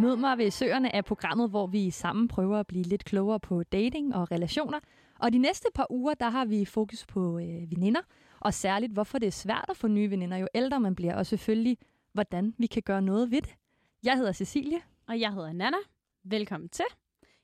[0.00, 3.62] Mød mig ved Søerne af programmet, hvor vi sammen prøver at blive lidt klogere på
[3.62, 4.80] dating og relationer.
[5.20, 8.00] Og de næste par uger, der har vi fokus på øh, veninder,
[8.40, 11.26] og særligt hvorfor det er svært at få nye veninder, jo ældre man bliver, og
[11.26, 11.78] selvfølgelig
[12.12, 13.54] hvordan vi kan gøre noget ved det.
[14.02, 14.78] Jeg hedder Cecilie.
[15.08, 15.76] Og jeg hedder Nana.
[16.24, 16.84] Velkommen til.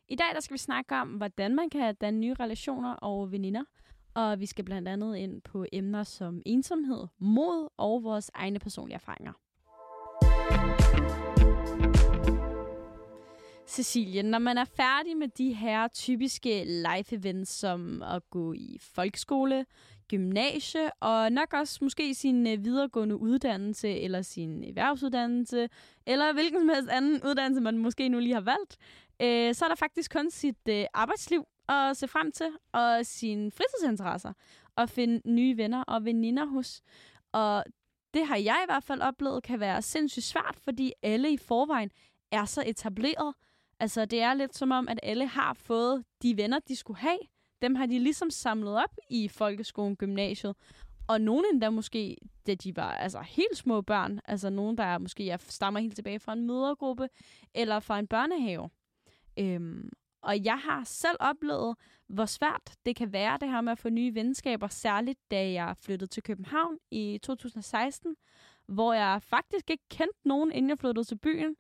[0.09, 3.63] I dag der skal vi snakke om, hvordan man kan danne nye relationer og veninder.
[4.15, 8.95] Og vi skal blandt andet ind på emner som ensomhed, mod og vores egne personlige
[8.95, 9.33] erfaringer.
[13.75, 19.67] Cecilie, når man er færdig med de her typiske life-events, som at gå i folkeskole,
[20.09, 25.69] gymnasie, og nok også måske sin øh, videregående uddannelse, eller sin erhvervsuddannelse,
[26.07, 28.77] eller hvilken som helst anden uddannelse, man måske nu lige har valgt,
[29.23, 33.51] øh, så er der faktisk kun sit øh, arbejdsliv at se frem til, og sine
[33.51, 34.33] fritidsinteresser,
[34.77, 36.83] og finde nye venner og veninder hos.
[37.33, 37.65] Og
[38.15, 41.91] det har jeg i hvert fald oplevet kan være sindssygt svært, fordi alle i forvejen
[42.33, 43.35] er så etableret,
[43.85, 47.19] Altså, det er lidt som om, at alle har fået de venner, de skulle have.
[47.63, 50.57] Dem har de ligesom samlet op i folkeskolen, gymnasiet.
[51.09, 54.21] Og nogle endda måske, da de var altså, helt små børn.
[54.25, 57.09] Altså nogen, der måske ja, stammer helt tilbage fra en mødergruppe,
[57.55, 58.71] eller fra en børnehave.
[59.39, 59.91] Øhm,
[60.23, 61.77] og jeg har selv oplevet,
[62.09, 65.77] hvor svært det kan være, det her med at få nye venskaber, særligt da jeg
[65.77, 68.17] flyttede til København i 2016,
[68.67, 71.57] hvor jeg faktisk ikke kendte nogen, inden jeg flyttede til byen.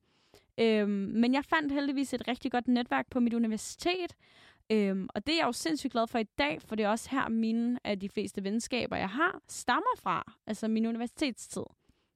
[0.60, 4.14] Øhm, men jeg fandt heldigvis et rigtig godt netværk på mit universitet,
[4.70, 7.11] øhm, og det er jeg jo sindssygt glad for i dag, for det er også
[7.11, 11.64] her mine af de fleste venskaber, jeg har, stammer fra, altså min universitetstid.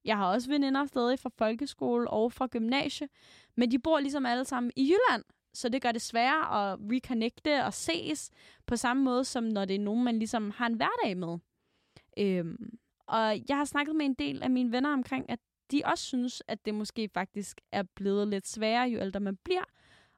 [0.05, 3.09] Jeg har også veninder stadig fra folkeskole og fra gymnasie,
[3.57, 5.25] men de bor ligesom alle sammen i Jylland,
[5.55, 8.31] så det gør det sværere at reconnecte og ses
[8.67, 11.39] på samme måde, som når det er nogen, man ligesom har en hverdag med.
[12.19, 15.39] Øhm, og jeg har snakket med en del af mine venner omkring, at
[15.71, 19.65] de også synes, at det måske faktisk er blevet lidt sværere, jo ældre man bliver.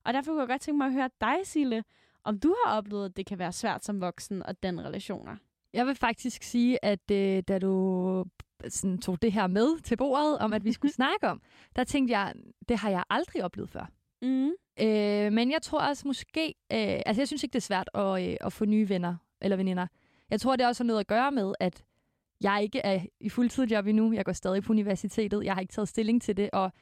[0.04, 1.84] Og derfor kunne jeg godt tænke mig at høre dig, Sille,
[2.24, 5.36] om du har oplevet, at det kan være svært som voksen at danne relationer.
[5.72, 8.24] Jeg vil faktisk sige, at øh, da du
[8.68, 11.42] sådan, tog det her med til bordet, om at vi skulle snakke om,
[11.76, 12.34] der tænkte jeg,
[12.68, 13.90] det har jeg aldrig oplevet før.
[14.22, 14.50] Mm.
[14.80, 18.28] Øh, men jeg tror også måske, øh, altså jeg synes ikke, det er svært at,
[18.28, 19.86] øh, at få nye venner eller veninder.
[20.30, 21.84] Jeg tror, det også har noget at gøre med, at
[22.40, 24.12] jeg ikke er i fuldtidsjob endnu.
[24.12, 25.44] Jeg går stadig på universitetet.
[25.44, 26.50] Jeg har ikke taget stilling til det.
[26.52, 26.72] Og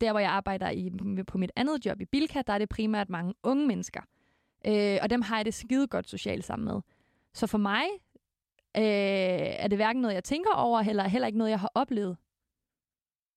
[0.00, 0.90] der, hvor jeg arbejder i,
[1.26, 4.00] på mit andet job i Bilka, der er det primært mange unge mennesker.
[4.66, 6.80] Øh, og dem har jeg det skide godt socialt sammen med.
[7.34, 7.84] Så for mig
[8.76, 8.82] øh,
[9.64, 12.16] er det hverken noget, jeg tænker over, eller heller ikke noget, jeg har oplevet.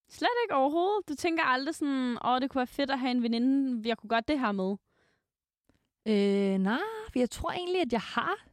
[0.10, 1.10] Slet ikke overhovedet.
[1.10, 4.10] Du tænker aldrig sådan, åh, det kunne være fedt at have en veninde, jeg kunne
[4.10, 4.76] godt det her med.
[6.08, 6.80] Øh, nej,
[7.12, 8.48] for jeg tror egentlig, at jeg har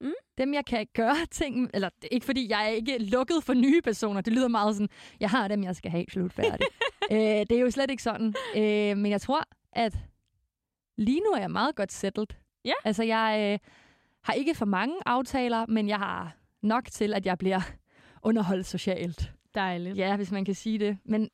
[0.00, 0.12] Mm.
[0.38, 1.70] Dem, jeg kan gøre ting...
[1.74, 4.20] Eller ikke fordi jeg er ikke lukket for nye personer.
[4.20, 4.88] Det lyder meget sådan,
[5.20, 6.70] jeg har dem, jeg skal have slut færdigt.
[7.12, 8.34] øh, det er jo slet ikke sådan.
[8.56, 9.94] Øh, men jeg tror, at
[10.96, 12.26] lige nu er jeg meget godt settled.
[12.64, 12.72] Ja.
[12.84, 13.70] Altså, jeg øh,
[14.22, 17.60] har ikke for mange aftaler, men jeg har nok til, at jeg bliver
[18.28, 19.32] underholdt socialt.
[19.54, 19.96] Dejligt.
[19.96, 20.98] Ja, hvis man kan sige det.
[21.04, 21.30] Men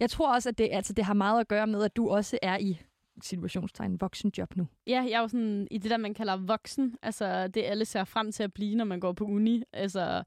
[0.00, 2.38] jeg tror også, at det, altså, det har meget at gøre med, at du også
[2.42, 2.80] er i
[3.22, 4.66] situationstegn voksenjob nu.
[4.86, 6.96] Ja, jeg er jo sådan i det der, man kalder voksen.
[7.02, 9.62] Altså, det alle ser frem til at blive, når man går på uni.
[9.72, 10.22] Altså,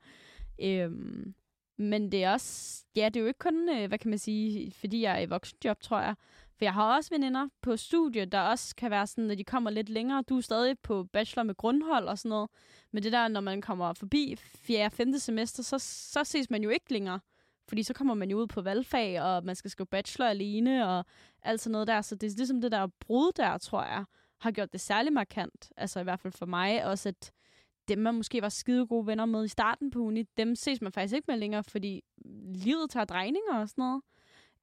[0.61, 1.33] øhm,
[1.77, 4.71] men det er også, ja, det er jo ikke kun, øh, hvad kan man sige,
[4.71, 6.15] fordi jeg er i voksenjob, tror jeg.
[6.57, 9.69] For jeg har også veninder på studie, der også kan være sådan, at de kommer
[9.69, 10.23] lidt længere.
[10.29, 12.49] Du er stadig på bachelor med grundhold og sådan noget.
[12.91, 14.85] Men det der, når man kommer forbi 4.
[14.85, 15.13] og 5.
[15.17, 17.19] semester, så, så ses man jo ikke længere.
[17.71, 21.05] Fordi så kommer man jo ud på valgfag, og man skal skrive bachelor alene, og
[21.43, 22.01] alt sådan noget der.
[22.01, 24.05] Så det er ligesom det der brud der, tror jeg,
[24.41, 25.71] har gjort det særlig markant.
[25.77, 27.31] Altså i hvert fald for mig også, at
[27.87, 30.91] dem, man måske var skide gode venner med i starten på uni, dem ses man
[30.91, 32.03] faktisk ikke med længere, fordi
[32.55, 34.01] livet tager drejninger og sådan noget.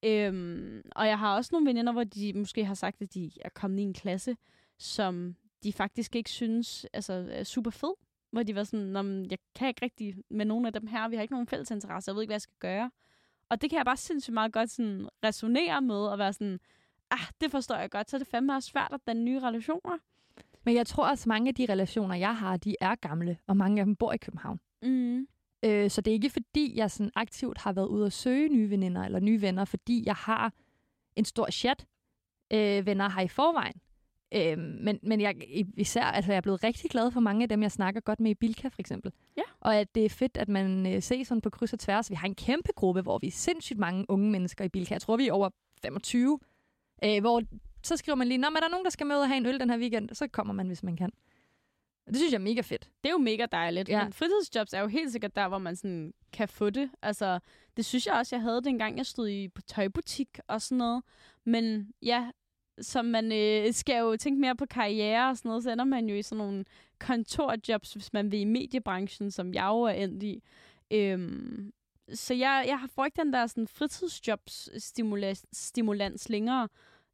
[0.04, 3.48] Øhm, og jeg har også nogle veninder, hvor de måske har sagt, at de er
[3.48, 4.36] kommet i en klasse,
[4.78, 7.94] som de faktisk ikke synes altså, er super fed
[8.30, 11.22] hvor de var sådan, jeg kan ikke rigtig med nogen af dem her, vi har
[11.22, 12.90] ikke nogen fælles interesse, jeg ved ikke, hvad jeg skal gøre.
[13.48, 16.60] Og det kan jeg bare sindssygt meget godt sådan resonere med, og være sådan,
[17.10, 19.98] ah, det forstår jeg godt, så er det fandme også svært at danne nye relationer.
[20.64, 23.80] Men jeg tror også, mange af de relationer, jeg har, de er gamle, og mange
[23.80, 24.60] af dem bor i København.
[24.82, 25.28] Mm.
[25.62, 28.70] Øh, så det er ikke fordi, jeg sådan aktivt har været ude at søge nye
[28.70, 30.52] veninder eller nye venner, fordi jeg har
[31.16, 31.86] en stor chat
[32.52, 33.80] øh, venner her i forvejen.
[34.34, 35.34] Øhm, men, men jeg,
[35.76, 38.30] især, altså, jeg er blevet rigtig glad for mange af dem, jeg snakker godt med
[38.30, 39.12] i Bilka, for eksempel.
[39.36, 39.42] Ja.
[39.60, 42.10] Og at det er fedt, at man øh, ser sådan på kryds og tværs.
[42.10, 44.94] Vi har en kæmpe gruppe, hvor vi er sindssygt mange unge mennesker i Bilka.
[44.94, 45.50] Jeg tror, vi er over
[45.82, 46.38] 25.
[47.04, 47.42] Øh, hvor
[47.82, 49.46] så skriver man lige, Nå, men er der nogen, der skal med og have en
[49.46, 50.08] øl den her weekend?
[50.12, 51.10] Så kommer man, hvis man kan.
[52.06, 52.90] Og det synes jeg er mega fedt.
[53.02, 53.88] Det er jo mega dejligt.
[53.88, 54.04] Ja.
[54.04, 56.90] Men fritidsjobs er jo helt sikkert der, hvor man sådan kan få det.
[57.02, 57.38] Altså,
[57.76, 61.02] det synes jeg også, jeg havde dengang, jeg stod i på tøjbutik og sådan noget.
[61.44, 62.30] Men ja,
[62.80, 66.08] som man øh, skal jo tænke mere på karriere og sådan noget, så ender man
[66.08, 66.64] jo i sådan nogle
[66.98, 70.42] kontorjobs, hvis man vil i mediebranchen, som jeg jo er endt i.
[70.90, 71.72] Øhm,
[72.14, 76.68] så jeg, jeg har ikke den der sådan, fritidsjobs-stimulans længere.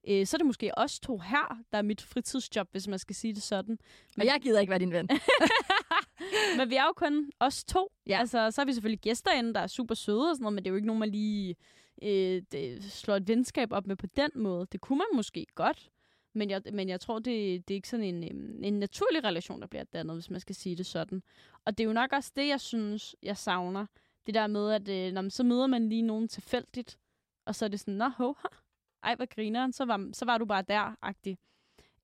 [0.08, 3.16] Øh, så er det måske også to her, der er mit fritidsjob, hvis man skal
[3.16, 3.78] sige det sådan.
[4.16, 5.08] Men og jeg gider ikke være din ven.
[6.58, 7.93] men vi er jo kun os to.
[8.06, 8.19] Ja.
[8.19, 10.64] Altså, så har vi selvfølgelig gæster inde, der er super søde og sådan noget, men
[10.64, 11.56] det er jo ikke nogen, man lige
[12.02, 14.67] øh, det, slår et venskab op med på den måde.
[14.73, 15.91] Det kunne man måske godt,
[16.35, 19.61] men jeg, men jeg tror, det, det er ikke sådan en, øhm, en naturlig relation,
[19.61, 21.23] der bliver dannet, hvis man skal sige det sådan.
[21.64, 23.87] Og det er jo nok også det, jeg synes, jeg savner.
[24.26, 26.99] Det der med, at øh, når, så møder man lige nogen tilfældigt,
[27.46, 28.49] og så er det sådan, nå, ho, ha,
[29.02, 31.38] ej, hvor grineren, så var, så var du bare der-agtig.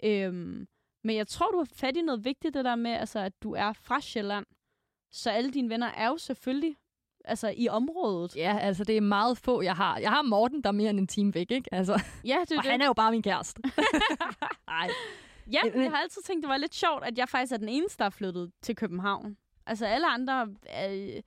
[0.03, 0.69] Øhm,
[1.05, 3.53] men jeg tror, du har fat i noget vigtigt, det der med, altså, at du
[3.53, 4.47] er fra Sjælland.
[5.11, 6.77] Så alle dine venner er jo selvfølgelig
[7.25, 8.37] altså, i området.
[8.37, 9.99] Ja, altså det er meget få, jeg har.
[9.99, 11.75] Jeg har Morten, der er mere end en time væk, ikke?
[11.75, 12.71] Altså, ja, det er og det.
[12.71, 13.63] han er jo bare min kæreste.
[14.69, 14.91] Nej.
[15.53, 17.69] Ja, men jeg har altid tænkt, det var lidt sjovt, at jeg faktisk er den
[17.69, 19.37] eneste, der er flyttet til København.
[19.67, 20.49] Altså alle andre,
[20.89, 21.23] øh,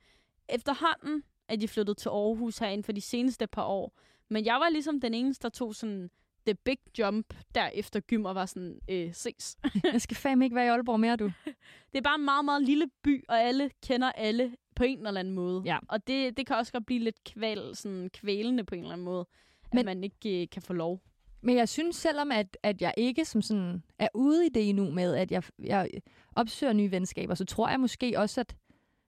[0.48, 3.92] efterhånden er de flyttet til Aarhus her inden for de seneste par år.
[4.30, 6.10] Men jeg var ligesom den eneste, der tog sådan
[6.46, 9.56] the big jump der efter gym og var sådan, øh, ses.
[9.92, 11.24] jeg skal fandme ikke være i Aalborg mere, du.
[11.92, 15.20] Det er bare en meget, meget lille by, og alle kender alle på en eller
[15.20, 15.62] anden måde.
[15.64, 15.78] Ja.
[15.88, 19.04] Og det, det kan også godt blive lidt kval, sådan kvælende på en eller anden
[19.04, 19.26] måde,
[19.72, 21.00] men, at man ikke øh, kan få lov.
[21.40, 24.90] Men jeg synes, selvom at, at jeg ikke som sådan er ude i det endnu
[24.90, 25.88] med, at jeg, jeg
[26.36, 28.56] opsøger nye venskaber, så tror jeg måske også, at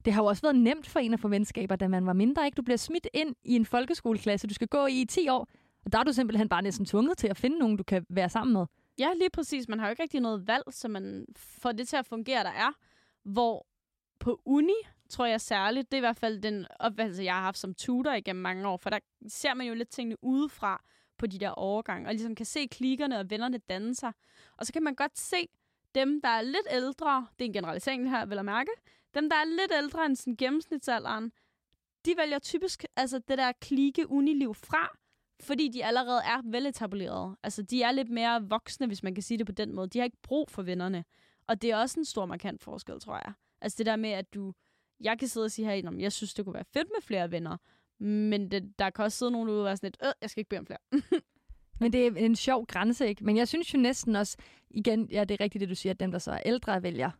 [0.04, 2.44] det har jo også været nemt for en at få venskaber, da man var mindre.
[2.46, 2.56] Ikke?
[2.56, 5.48] Du bliver smidt ind i en folkeskoleklasse, du skal gå i i 10 år,
[5.84, 8.28] og der er du simpelthen bare næsten tvunget til at finde nogen, du kan være
[8.28, 8.66] sammen med.
[8.98, 9.68] Ja, lige præcis.
[9.68, 12.50] Man har jo ikke rigtig noget valg, så man får det til at fungere, der
[12.50, 12.72] er.
[13.24, 13.66] Hvor
[14.18, 14.74] på uni,
[15.08, 18.12] tror jeg særligt, det er i hvert fald den opfattelse, jeg har haft som tutor
[18.12, 18.99] igennem mange år, for der
[19.29, 20.85] ser man jo lidt tingene udefra
[21.19, 24.12] på de der overgange, og ligesom kan se klikkerne og vennerne danne sig.
[24.56, 25.49] Og så kan man godt se
[25.94, 28.70] dem, der er lidt ældre, det er en generalisering her, vil jeg mærke,
[29.14, 31.32] dem, der er lidt ældre end sådan gennemsnitsalderen,
[32.06, 34.97] de vælger typisk altså det der klikke uniliv fra,
[35.41, 37.37] fordi de allerede er veletablerede.
[37.43, 39.88] Altså, de er lidt mere voksne, hvis man kan sige det på den måde.
[39.88, 41.05] De har ikke brug for vennerne.
[41.47, 43.32] Og det er også en stor markant forskel, tror jeg.
[43.61, 44.52] Altså det der med, at du...
[45.00, 47.56] Jeg kan sidde og sige her, jeg synes, det kunne være fedt med flere venner.
[48.04, 50.40] Men det, der kan også sidde nogen ude og være sådan lidt, øh, jeg skal
[50.40, 50.78] ikke bede om flere.
[51.81, 53.25] Men det er en sjov grænse, ikke?
[53.25, 54.37] Men jeg synes jo næsten også,
[54.70, 57.10] igen, ja, det er rigtigt det, du siger, at dem, der så er ældre, vælger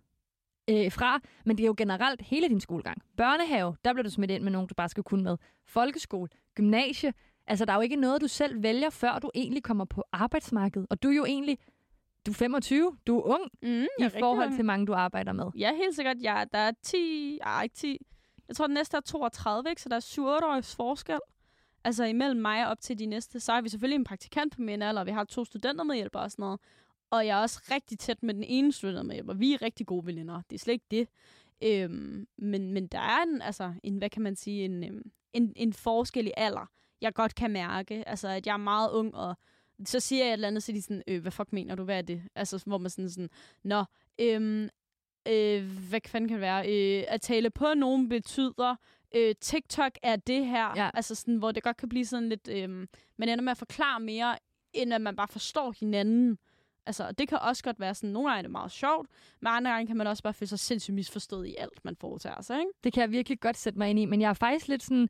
[0.70, 1.20] øh, fra.
[1.44, 3.02] Men det er jo generelt hele din skolegang.
[3.17, 5.37] Børnehave, der bliver du smidt ind med nogen, du bare skal kunne med.
[5.64, 7.12] Folkeskole, gymnasie.
[7.46, 10.87] Altså, der er jo ikke noget, du selv vælger, før du egentlig kommer på arbejdsmarkedet.
[10.90, 11.58] Og du er jo egentlig
[12.26, 15.46] du er 25, du er ung mm, i forhold til mange, du arbejder med.
[15.58, 16.17] Ja, helt sikkert.
[16.23, 18.06] Ja, der er 10, ej, ikke 10.
[18.49, 19.82] Jeg tror, den næste er 32, ikke?
[19.82, 21.19] så der er 7 års forskel.
[21.84, 23.40] Altså imellem mig og op til de næste.
[23.40, 25.94] Så har vi selvfølgelig en praktikant på min alder, og vi har to studenter med
[25.94, 26.61] hjælp og sådan noget.
[27.11, 29.62] Og jeg er også rigtig tæt med den ene student med hjælp, og vi er
[29.62, 30.43] rigtig gode veninder.
[30.50, 31.08] Det er slet ikke det.
[31.62, 35.53] Øhm, men, men der er en, altså, en, hvad kan man sige, en, øhm, en,
[35.56, 36.70] en forskel i alder,
[37.01, 38.08] jeg godt kan mærke.
[38.08, 39.34] Altså, at jeg er meget ung, og
[39.85, 41.99] så siger jeg et eller andet, så de sådan, øh, hvad fuck mener du, hvad
[41.99, 42.23] er det?
[42.35, 43.31] Altså, hvor man sådan sådan,
[43.65, 43.85] nå,
[44.21, 44.69] øhm,
[45.29, 46.73] øh, hvad fanden kan det være?
[46.73, 48.77] Øh, at tale på nogen betyder,
[49.15, 50.73] øh, TikTok er det her.
[50.77, 50.91] Ja.
[50.95, 52.69] Altså sådan, hvor det godt kan blive sådan lidt, øh,
[53.17, 54.39] man ender med at forklare mere,
[54.73, 56.39] end at man bare forstår hinanden.
[56.87, 59.09] Altså, det kan også godt være sådan, nogle gange er det meget sjovt,
[59.41, 62.43] men andre gange kan man også bare føle sig sindssygt misforstået i alt, man foretager
[62.43, 62.71] sig, ikke?
[62.85, 65.09] Det kan jeg virkelig godt sætte mig ind i, men jeg er faktisk lidt sådan,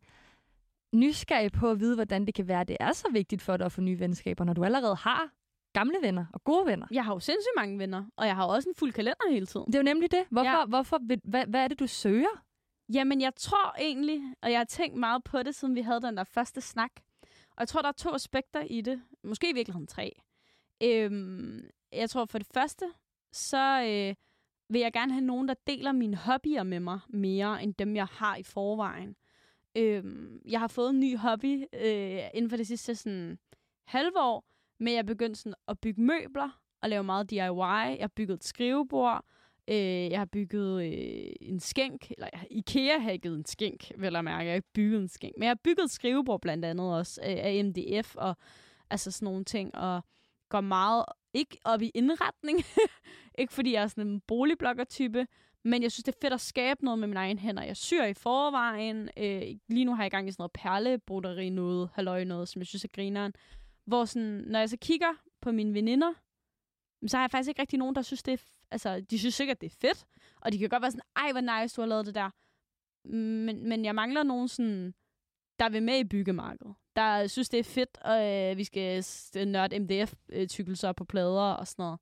[0.94, 3.72] nysgerrig på at vide, hvordan det kan være, det er så vigtigt for dig at
[3.72, 5.30] få nye venskaber, når du allerede har
[5.72, 6.86] gamle venner og gode venner.
[6.90, 9.66] Jeg har jo sindssygt mange venner, og jeg har også en fuld kalender hele tiden.
[9.66, 10.24] Det er jo nemlig det.
[10.30, 10.64] Hvorfor, ja.
[10.64, 12.44] hvorfor, hvad, hvad er det, du søger?
[12.92, 16.16] Jamen, jeg tror egentlig, og jeg har tænkt meget på det, siden vi havde den
[16.16, 16.90] der første snak.
[17.50, 19.02] Og jeg tror, der er to aspekter i det.
[19.24, 20.12] Måske i virkeligheden tre.
[20.82, 22.84] Øhm, jeg tror for det første,
[23.32, 24.14] så øh,
[24.68, 28.06] vil jeg gerne have nogen, der deler mine hobbyer med mig mere, end dem, jeg
[28.06, 29.16] har i forvejen.
[29.76, 33.38] Øhm, jeg har fået en ny hobby øh, inden for det sidste sådan,
[33.86, 34.44] halve år,
[34.80, 37.38] med jeg begyndte sådan, at bygge møbler og lave meget DIY.
[37.38, 39.24] Jeg har bygget et skrivebord,
[39.68, 44.24] øh, jeg har bygget øh, en skænk, eller IKEA har ikke en skænk, vel at
[44.24, 44.44] mærke.
[44.44, 47.20] Jeg har ikke bygget en skænk, men jeg har bygget et skrivebord blandt andet også
[47.20, 48.36] øh, af MDF og
[48.90, 50.04] altså sådan nogle ting, og
[50.48, 51.04] går meget
[51.34, 52.58] ikke op i indretning,
[53.38, 55.26] ikke fordi jeg er sådan en boligblogger-type,
[55.66, 57.62] men jeg synes, det er fedt at skabe noget med mine egne hænder.
[57.62, 59.10] Jeg syr i forvejen.
[59.16, 62.60] Øh, lige nu har jeg i gang i sådan noget perlebroderi noget, halløj noget, som
[62.60, 63.32] jeg synes er grineren.
[63.84, 66.12] Hvor sådan, når jeg så kigger på mine veninder,
[67.06, 68.44] så har jeg faktisk ikke rigtig nogen, der synes, det er...
[68.70, 70.06] Altså, de synes sikkert, det er fedt.
[70.40, 72.30] Og de kan godt være sådan, ej, hvor nice, du har lavet det der.
[73.08, 74.94] Men, men jeg mangler nogen sådan,
[75.58, 76.74] der vil med i byggemarkedet.
[76.96, 79.04] der synes, det er fedt, og øh, vi skal
[79.46, 82.00] nørde MDF-tykkelser på plader og sådan noget.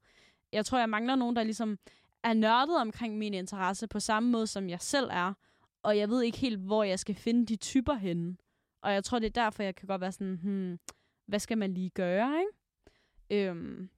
[0.52, 1.78] Jeg tror, jeg mangler nogen, der ligesom
[2.24, 5.34] er nørdet omkring min interesse på samme måde, som jeg selv er.
[5.82, 8.36] Og jeg ved ikke helt, hvor jeg skal finde de typer henne.
[8.82, 10.78] Og jeg tror, det er derfor, jeg kan godt være sådan, hmm,
[11.26, 13.48] hvad skal man lige gøre, ikke?
[13.50, 13.90] Øhm,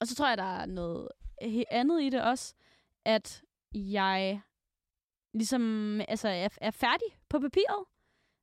[0.00, 1.08] og så tror jeg, der er noget
[1.70, 2.54] andet i det også,
[3.04, 3.42] at
[3.74, 4.40] jeg
[5.34, 7.84] ligesom altså, er, er færdig på papiret.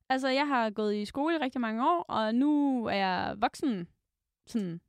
[0.08, 3.88] Altså, jeg har gået i skole i rigtig mange år, og nu er jeg voksen.
[4.46, 4.80] Sådan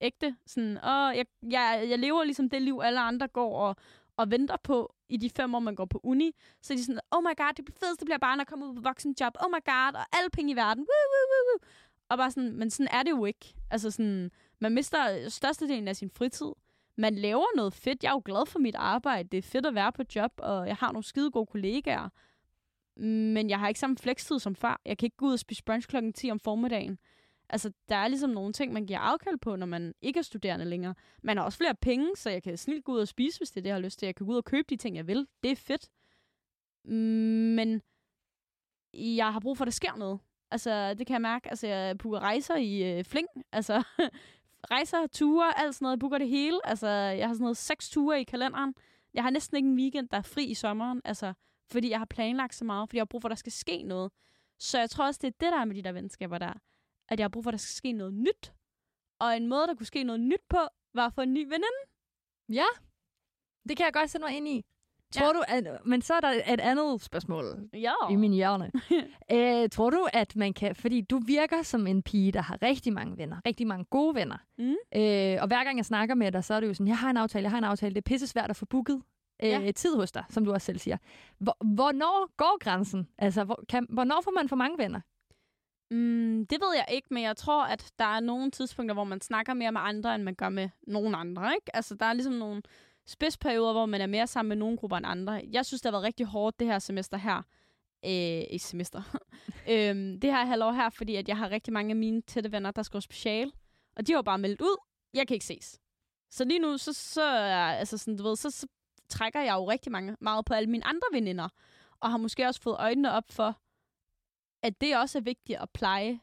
[0.00, 0.36] ægte.
[0.46, 3.76] Sådan, og jeg, jeg, jeg lever ligesom det liv, alle andre går og,
[4.16, 6.32] og venter på i de fem år, man går på uni.
[6.62, 8.80] Så er sådan, oh my god, det fedeste bliver bare når jeg kommer ud på
[8.80, 9.36] voksenjob.
[9.40, 10.80] Oh my god, og alle penge i verden.
[10.80, 11.68] Woo, woo, woo, woo.
[12.08, 13.54] Og bare sådan, men sådan er det jo ikke.
[13.70, 16.52] Altså sådan, man mister størstedelen af sin fritid.
[16.96, 18.02] Man laver noget fedt.
[18.02, 19.28] Jeg er jo glad for mit arbejde.
[19.28, 22.08] Det er fedt at være på job, og jeg har nogle skide gode kollegaer.
[23.00, 24.80] Men jeg har ikke samme flekstid som far.
[24.84, 26.98] Jeg kan ikke gå ud og spise brunch klokken 10 om formiddagen.
[27.48, 30.64] Altså, der er ligesom nogle ting, man giver afkald på, når man ikke er studerende
[30.64, 30.94] længere.
[31.22, 33.56] Man har også flere penge, så jeg kan snilt gå ud og spise, hvis det
[33.56, 34.06] er det, jeg har lyst til.
[34.06, 35.26] Jeg kan gå ud og købe de ting, jeg vil.
[35.42, 35.88] Det er fedt.
[37.56, 37.82] Men
[38.94, 40.20] jeg har brug for, at der sker noget.
[40.50, 41.50] Altså, det kan jeg mærke.
[41.50, 43.28] Altså, jeg booker rejser i øh, fling.
[43.52, 43.82] Altså,
[44.70, 45.96] rejser, ture, alt sådan noget.
[45.96, 46.60] Jeg booker det hele.
[46.64, 48.74] Altså, jeg har sådan noget seks ture i kalenderen.
[49.14, 51.00] Jeg har næsten ikke en weekend, der er fri i sommeren.
[51.04, 51.32] Altså,
[51.70, 52.88] fordi jeg har planlagt så meget.
[52.88, 54.12] Fordi jeg har brug for, at der skal ske noget.
[54.58, 56.52] Så jeg tror også, det er det, der er med de der venskaber der.
[57.08, 58.52] At jeg har brug for, at der skal ske noget nyt.
[59.20, 60.58] Og en måde, der kunne ske noget nyt på,
[60.94, 61.80] var at få en ny veninde.
[62.48, 62.64] Ja,
[63.68, 64.64] det kan jeg godt sætte mig ind i.
[65.12, 67.92] Tror du, at, men så er der et andet spørgsmål Ja.
[68.10, 68.70] i min hjerne.
[69.30, 70.76] Æ, tror du, at man kan...
[70.76, 73.36] Fordi du virker som en pige, der har rigtig mange venner.
[73.46, 74.36] Rigtig mange gode venner.
[74.58, 74.64] Mm.
[75.00, 77.10] Øh, og hver gang jeg snakker med dig, så er det jo sådan, jeg har
[77.10, 77.94] en aftale, jeg har en aftale.
[77.94, 79.02] Det er pisse svært at få booket
[79.42, 79.72] øh, Ja.
[79.72, 80.96] tid hos dig, som du også selv siger.
[81.38, 83.08] Hvor, hvornår går grænsen?
[83.18, 85.00] Altså, hvor, kan, hvornår får man for mange venner?
[85.90, 89.20] Mm, det ved jeg ikke, men jeg tror, at der er nogle tidspunkter, hvor man
[89.20, 91.54] snakker mere med andre, end man gør med nogen andre.
[91.54, 91.76] Ikke?
[91.76, 92.62] Altså, der er ligesom nogle
[93.06, 95.42] spidsperioder, hvor man er mere sammen med nogle grupper end andre.
[95.52, 97.36] Jeg synes, det har været rigtig hårdt det her semester her.
[98.04, 99.02] Øh, ikke semester.
[99.70, 102.70] øhm, det her halvår her, fordi at jeg har rigtig mange af mine tætte venner,
[102.70, 103.52] der skal special.
[103.96, 104.76] Og de har jo bare meldt ud,
[105.14, 105.80] jeg kan ikke ses.
[106.30, 108.66] Så lige nu, så, så, er- altså sådan, du ved, så, så
[109.08, 111.48] trækker jeg jo rigtig mange, meget på alle mine andre veninder.
[112.00, 113.58] Og har måske også fået øjnene op for,
[114.62, 116.20] at det også er vigtigt at pleje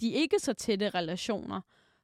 [0.00, 1.60] de ikke så tætte relationer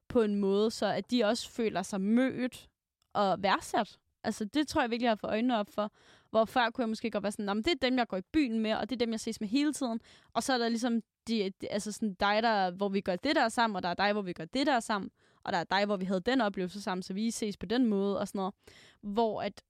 [0.08, 2.68] på en måde, så at de også føler sig mødt
[3.12, 3.98] og værdsat.
[4.24, 5.92] Altså, det tror jeg virkelig, jeg har fået øjnene op for.
[6.30, 8.22] Hvor før kunne jeg måske godt være sådan, "Nå, det er dem, jeg går i
[8.32, 10.00] byen med, og det er dem, jeg ses med hele tiden.
[10.32, 13.36] Og så er der ligesom de, de, altså sådan dig, der, hvor vi gør det
[13.36, 15.10] der sammen, og der er dig, hvor vi gør det der sammen.
[15.44, 17.86] Og der er dig, hvor vi havde den oplevelse sammen, så vi ses på den
[17.86, 18.54] måde og sådan noget.
[19.00, 19.62] Hvor at,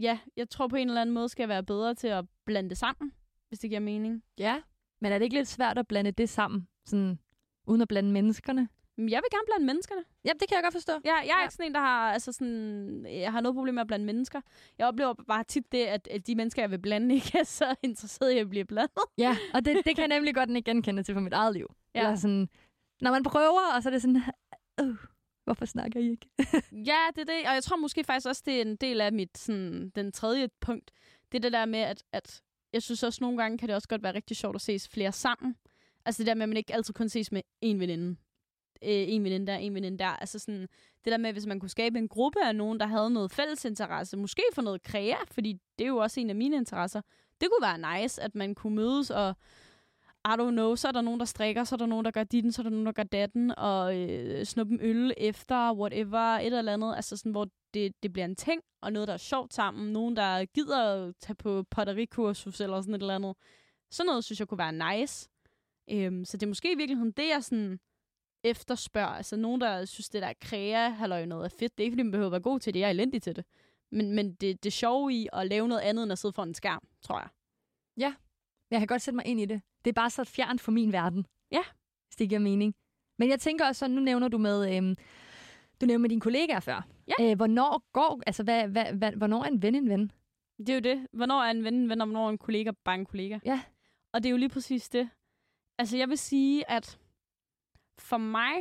[0.00, 2.70] ja, jeg tror på en eller anden måde skal jeg være bedre til at blande
[2.70, 3.12] det sammen,
[3.48, 4.24] hvis det giver mening.
[4.38, 4.62] Ja.
[5.00, 7.18] Men er det ikke lidt svært at blande det sammen, sådan,
[7.66, 8.68] uden at blande menneskerne?
[8.96, 10.04] Men jeg vil gerne blande menneskerne.
[10.24, 10.92] Ja, det kan jeg godt forstå.
[10.92, 11.42] Jeg, jeg er Ja.
[11.42, 14.40] ikke sådan en, der har, altså sådan, jeg har noget problem med at blande mennesker.
[14.78, 17.74] Jeg oplever bare tit det, at, at de mennesker, jeg vil blande, ikke er så
[17.82, 18.98] interesserede i at blive blandet.
[19.18, 21.66] Ja, og det, det kan jeg nemlig godt ikke genkende til fra mit eget liv.
[21.94, 22.00] Ja.
[22.00, 22.06] Ja.
[22.06, 22.48] Eller sådan,
[23.00, 24.22] når man prøver, og så er det sådan,
[24.80, 24.94] øh,
[25.44, 26.26] hvorfor snakker I ikke?
[26.90, 27.48] ja, det er det.
[27.48, 30.48] Og jeg tror måske faktisk også, det er en del af mit, sådan, den tredje
[30.60, 30.90] punkt.
[31.32, 33.88] Det er det der med, at, at jeg synes også nogle gange, kan det også
[33.88, 35.56] godt være rigtig sjovt at ses flere sammen.
[36.04, 38.16] Altså det der med, at man ikke altid kun ses med én veninde.
[38.82, 40.06] Øh, en veninde der, en veninde der.
[40.06, 40.60] Altså sådan,
[41.04, 43.64] det der med, hvis man kunne skabe en gruppe af nogen, der havde noget fælles
[43.64, 47.00] interesse, måske for noget krea, fordi det er jo også en af mine interesser.
[47.40, 49.36] Det kunne være nice, at man kunne mødes og
[50.24, 52.24] I don't know, så er der nogen, der strikker, så er der nogen, der gør
[52.24, 56.18] ditten, så er der nogen, der gør datten, og øh, snuppe en øl efter, whatever,
[56.18, 56.96] et eller andet.
[56.96, 59.92] Altså sådan, hvor det, det bliver en ting, og noget, der er sjovt sammen.
[59.92, 63.36] Nogen, der gider at tage på potterikursus eller sådan et eller andet.
[63.90, 65.28] Sådan noget, synes jeg kunne være nice.
[65.90, 67.80] Øhm, så det er måske i virkeligheden det, jeg sådan
[68.44, 69.08] efterspørger.
[69.08, 71.78] Altså nogen, der synes, det der kræa, halløj, noget er fedt.
[71.78, 72.80] Det er ikke, fordi man behøver at være god til det.
[72.80, 73.44] Jeg er elendig til det.
[73.92, 76.54] Men, men det, det sjove i at lave noget andet, end at sidde foran en
[76.54, 77.28] skærm, tror jeg.
[78.70, 79.62] Jeg kan godt sætte mig ind i det.
[79.84, 81.26] Det er bare så fjernt for min verden.
[81.52, 81.62] Ja.
[82.08, 82.74] Hvis det giver mening.
[83.18, 84.96] Men jeg tænker også sådan, nu nævner du med, øhm,
[85.80, 86.86] du nævner med dine kollegaer før.
[87.08, 87.30] Ja.
[87.30, 90.12] Øh, hvornår går, altså hvad, hvad, hvad, hvornår er en ven en ven?
[90.58, 91.06] Det er jo det.
[91.12, 93.38] Hvornår er en ven en ven, og hvornår er en kollega bare en kollega?
[93.44, 93.62] Ja.
[94.12, 95.08] Og det er jo lige præcis det.
[95.78, 96.98] Altså, jeg vil sige, at
[97.98, 98.54] for mig,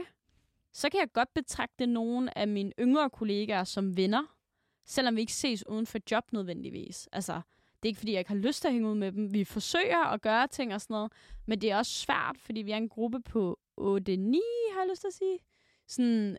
[0.74, 4.36] så kan jeg godt betragte nogle af mine yngre kollegaer som venner,
[4.86, 7.10] selvom vi ikke ses uden for job nødvendigvis.
[7.12, 7.34] Altså,
[7.84, 9.34] det er ikke, fordi jeg ikke har lyst til at hænge ud med dem.
[9.34, 11.12] Vi forsøger at gøre ting og sådan noget,
[11.46, 15.02] men det er også svært, fordi vi er en gruppe på 8-9, har jeg lyst
[15.02, 15.40] til at sige.
[15.88, 16.38] Sådan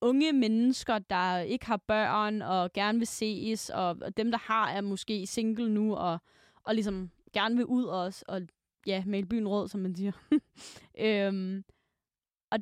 [0.00, 4.70] unge mennesker, der ikke har børn og gerne vil ses, og, og dem, der har,
[4.70, 6.18] er måske single nu, og,
[6.62, 8.42] og ligesom gerne vil ud og, og
[8.86, 10.12] ja, male byen rød, som man siger.
[11.04, 11.64] øhm,
[12.50, 12.58] og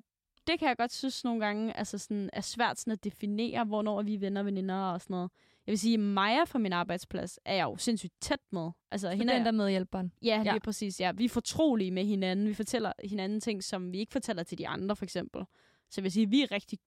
[0.46, 4.02] det kan jeg godt synes nogle gange altså sådan, er svært sådan at definere, hvornår
[4.02, 5.30] vi er venner og veninder og sådan noget.
[5.66, 8.70] Jeg vil sige, Maja fra min arbejdsplads er jeg jo sindssygt tæt med.
[8.90, 10.12] Altså, hende er, der med hjælperen.
[10.22, 10.58] Ja, lige ja.
[10.58, 11.00] præcis.
[11.00, 11.12] Ja.
[11.12, 12.48] Vi er fortrolige med hinanden.
[12.48, 15.44] Vi fortæller hinanden ting, som vi ikke fortæller til de andre, for eksempel.
[15.90, 16.78] Så jeg vil sige, vi er rigtig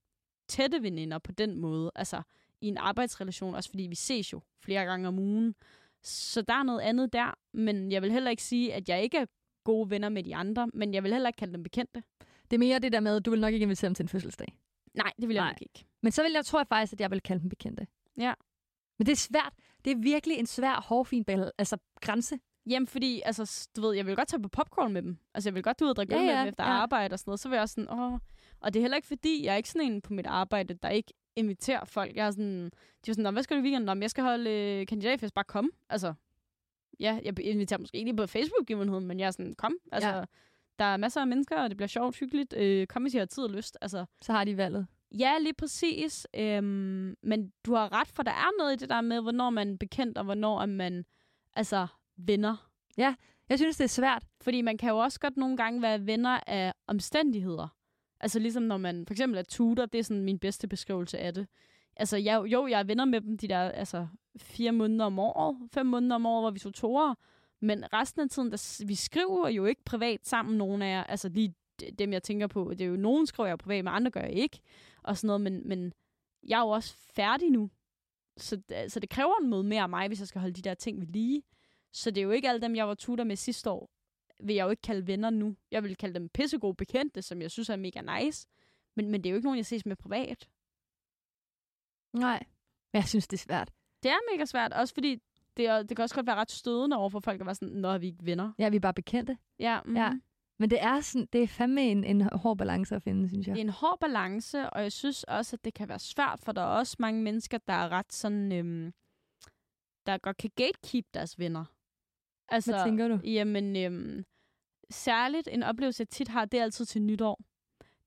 [0.49, 1.91] tætte veninder på den måde.
[1.95, 2.21] Altså,
[2.61, 5.55] i en arbejdsrelation, også fordi vi ses jo flere gange om ugen.
[6.03, 9.17] Så der er noget andet der, men jeg vil heller ikke sige, at jeg ikke
[9.17, 9.25] er
[9.63, 12.03] gode venner med de andre, men jeg vil heller ikke kalde dem bekendte.
[12.51, 14.09] Det er mere det der med, at du vil nok ikke invitere dem til en
[14.09, 14.57] fødselsdag.
[14.93, 15.51] Nej, det vil jeg Nej.
[15.51, 15.85] nok ikke.
[16.01, 17.87] Men så vil jeg, tror jeg faktisk, at jeg vil kalde dem bekendte.
[18.17, 18.33] Ja.
[18.97, 19.53] Men det er svært.
[19.85, 21.25] Det er virkelig en svær, hårfin
[21.57, 22.39] altså grænse.
[22.69, 25.17] Jamen, fordi, altså, du ved, jeg vil godt tage på popcorn med dem.
[25.33, 26.69] Altså, jeg vil godt ud og drikke ja, ja, med dem efter ja.
[26.69, 27.39] arbejde og sådan noget.
[27.39, 28.19] Så vil jeg også sådan, åh.
[28.61, 30.89] Og det er heller ikke fordi, jeg er ikke sådan en på mit arbejde, der
[30.89, 32.15] ikke inviterer folk.
[32.15, 32.65] Jeg er sådan,
[33.05, 33.89] de er sådan, hvad skal du i weekenden?
[33.89, 35.71] Om jeg skal holde øh, kandidatfest, bare kom.
[35.89, 36.13] Altså,
[36.99, 38.69] ja, jeg inviterer måske ikke på facebook
[39.03, 39.75] men jeg er sådan, kom.
[39.91, 40.23] Altså, ja.
[40.79, 42.53] der er masser af mennesker, og det bliver sjovt, hyggeligt.
[42.57, 43.77] Øh, kom, hvis I har tid og lyst.
[43.81, 44.87] Altså, så har de valget.
[45.11, 46.27] Ja, lige præcis.
[46.35, 49.71] Øhm, men du har ret, for der er noget i det der med, hvornår man
[49.71, 51.05] er bekendt, og hvornår er man
[51.55, 51.87] altså
[52.17, 52.69] venner.
[52.97, 53.15] Ja,
[53.49, 54.23] jeg synes, det er svært.
[54.41, 57.67] Fordi man kan jo også godt nogle gange være venner af omstændigheder.
[58.19, 61.33] Altså ligesom når man for eksempel er tutor, det er sådan min bedste beskrivelse af
[61.33, 61.47] det.
[61.95, 64.07] Altså jeg, jo, jeg er venner med dem de der altså,
[64.37, 67.15] fire måneder om året, fem måneder om året, hvor vi tutorer.
[67.59, 71.03] Men resten af tiden, der, vi skriver jo ikke privat sammen, nogen af jer.
[71.03, 71.53] Altså lige
[71.99, 72.69] dem, jeg tænker på.
[72.71, 74.59] Det er jo, nogen skriver jeg privat, men andre gør jeg ikke.
[75.03, 75.93] Og sådan noget, men, men
[76.47, 77.69] jeg er jo også færdig nu.
[78.37, 80.73] Så, så det kræver en måde mere af mig, hvis jeg skal holde de der
[80.73, 81.43] ting ved lige.
[81.91, 83.89] Så det er jo ikke alle dem, jeg var tutor med sidste år,
[84.39, 85.55] vil jeg jo ikke kalde venner nu.
[85.71, 88.47] Jeg vil kalde dem pissegode bekendte, som jeg synes er mega nice.
[88.95, 90.49] Men, men det er jo ikke nogen, jeg ses med privat.
[92.13, 92.43] Nej,
[92.93, 93.71] jeg synes, det er svært.
[94.03, 95.21] Det er mega svært, også fordi
[95.57, 97.75] det, er, det kan også godt være ret stødende over for folk, der var sådan,
[97.75, 98.51] når vi ikke venner.
[98.59, 99.37] Ja, vi er bare bekendte.
[99.59, 99.97] Ja, mm-hmm.
[99.97, 100.19] ja.
[100.59, 103.55] Men det er, sådan, det er fandme en, en hård balance at finde, synes jeg.
[103.55, 106.51] Det er en hård balance, og jeg synes også, at det kan være svært, for
[106.51, 108.93] der er også mange mennesker, der er ret sådan, øhm,
[110.05, 111.65] der godt kan gatekeep deres venner.
[112.49, 113.19] Altså, Hvad tænker du?
[113.23, 114.25] Jamen, øhm,
[114.89, 117.39] særligt en oplevelse, jeg tit har, det er altid til nytår.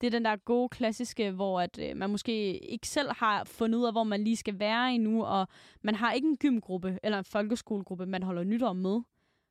[0.00, 3.78] Det er den der gode klassiske, hvor at, øh, man måske ikke selv har fundet
[3.78, 5.48] ud af, hvor man lige skal være endnu, og
[5.82, 9.00] man har ikke en gymgruppe eller en folkeskolegruppe, man holder nytår med.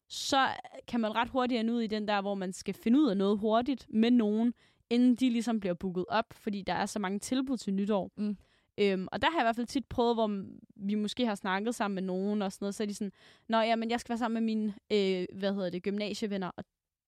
[0.07, 0.47] Så
[0.87, 3.17] kan man ret hurtigt ende ud i den der, hvor man skal finde ud af
[3.17, 4.53] noget hurtigt med nogen,
[4.89, 8.11] inden de ligesom bliver booket op, fordi der er så mange tilbud til nytår.
[8.17, 8.37] Mm.
[8.77, 11.75] Øhm, og der har jeg i hvert fald tit prøvet, hvor vi måske har snakket
[11.75, 13.11] sammen med nogen og sådan noget, så er de sådan,
[13.47, 16.63] Nå ja, men jeg skal være sammen med mine, øh, hvad hedder det, gymnasievenner, og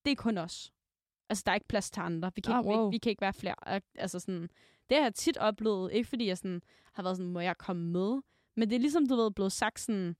[0.05, 0.71] det er kun os.
[1.29, 2.31] Altså, der er ikke plads til andre.
[2.35, 2.89] Vi kan, oh, ikke, wow.
[2.89, 3.81] vi, vi kan ikke være flere.
[3.95, 4.49] Altså, sådan,
[4.89, 5.93] det har jeg tit oplevet.
[5.93, 6.61] Ikke fordi jeg sådan,
[6.93, 8.21] har været sådan, må jeg komme med?
[8.55, 10.15] Men det er ligesom, du ved, blevet sagt sådan,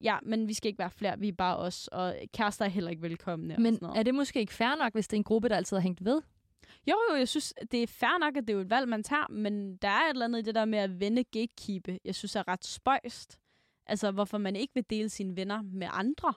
[0.00, 2.90] ja, men vi skal ikke være flere, vi er bare os, og kærester er heller
[2.90, 3.56] ikke velkomne.
[3.58, 5.82] Men er det måske ikke fair nok, hvis det er en gruppe, der altid har
[5.82, 6.22] hængt ved?
[6.90, 9.02] Jo, jo, jeg synes, det er fair nok, at det er jo et valg, man
[9.02, 12.14] tager, men der er et eller andet i det der med at vende gatekeepe, jeg
[12.14, 13.38] synes er ret spøjst.
[13.86, 16.34] Altså, hvorfor man ikke vil dele sine venner med andre.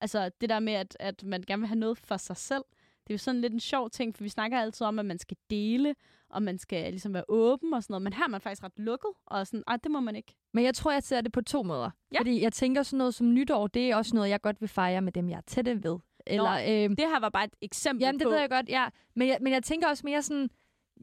[0.00, 2.64] Altså, det der med, at, at man gerne vil have noget for sig selv.
[3.06, 5.18] Det er jo sådan lidt en sjov ting, for vi snakker altid om, at man
[5.18, 5.94] skal dele,
[6.30, 8.02] og man skal ligesom være åben og sådan noget.
[8.02, 10.34] Men her er man faktisk ret lukket, og sådan, ej, det må man ikke.
[10.54, 11.90] Men jeg tror, jeg ser det på to måder.
[12.12, 12.18] Ja.
[12.18, 15.00] Fordi jeg tænker sådan noget som nytår, det er også noget, jeg godt vil fejre
[15.00, 15.98] med dem, jeg er tætte ved.
[16.26, 18.30] Eller, Nå, øh, det her var bare et eksempel Jamen, det på...
[18.30, 18.88] ved jeg godt, ja.
[19.14, 20.50] Men jeg, men jeg tænker også mere sådan,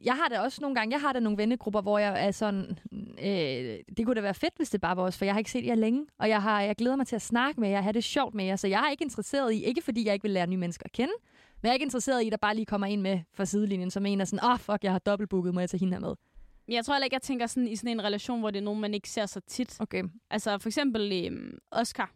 [0.04, 2.80] jeg har det også nogle gange, jeg har da nogle vennegrupper, hvor jeg er sådan,
[3.22, 5.52] øh, det kunne da være fedt, hvis det bare var os, for jeg har ikke
[5.52, 7.94] set jer længe, og jeg, har, jeg glæder mig til at snakke med jer, have
[7.94, 10.32] det sjovt med jer, så jeg er ikke interesseret i, ikke fordi jeg ikke vil
[10.32, 11.14] lære nye mennesker at kende,
[11.62, 13.92] men jeg er ikke interesseret i, at der bare lige kommer en med fra sidelinjen,
[13.92, 16.02] som en er sådan, åh oh, fuck, jeg har dobbeltbooket, må jeg tage hende her
[16.02, 16.16] med.
[16.68, 18.64] Men jeg tror heller ikke, jeg tænker sådan i sådan en relation, hvor det er
[18.64, 19.82] nogen, man ikke ser så tit.
[19.82, 20.04] Okay.
[20.30, 22.12] Altså for eksempel øh, Oscar.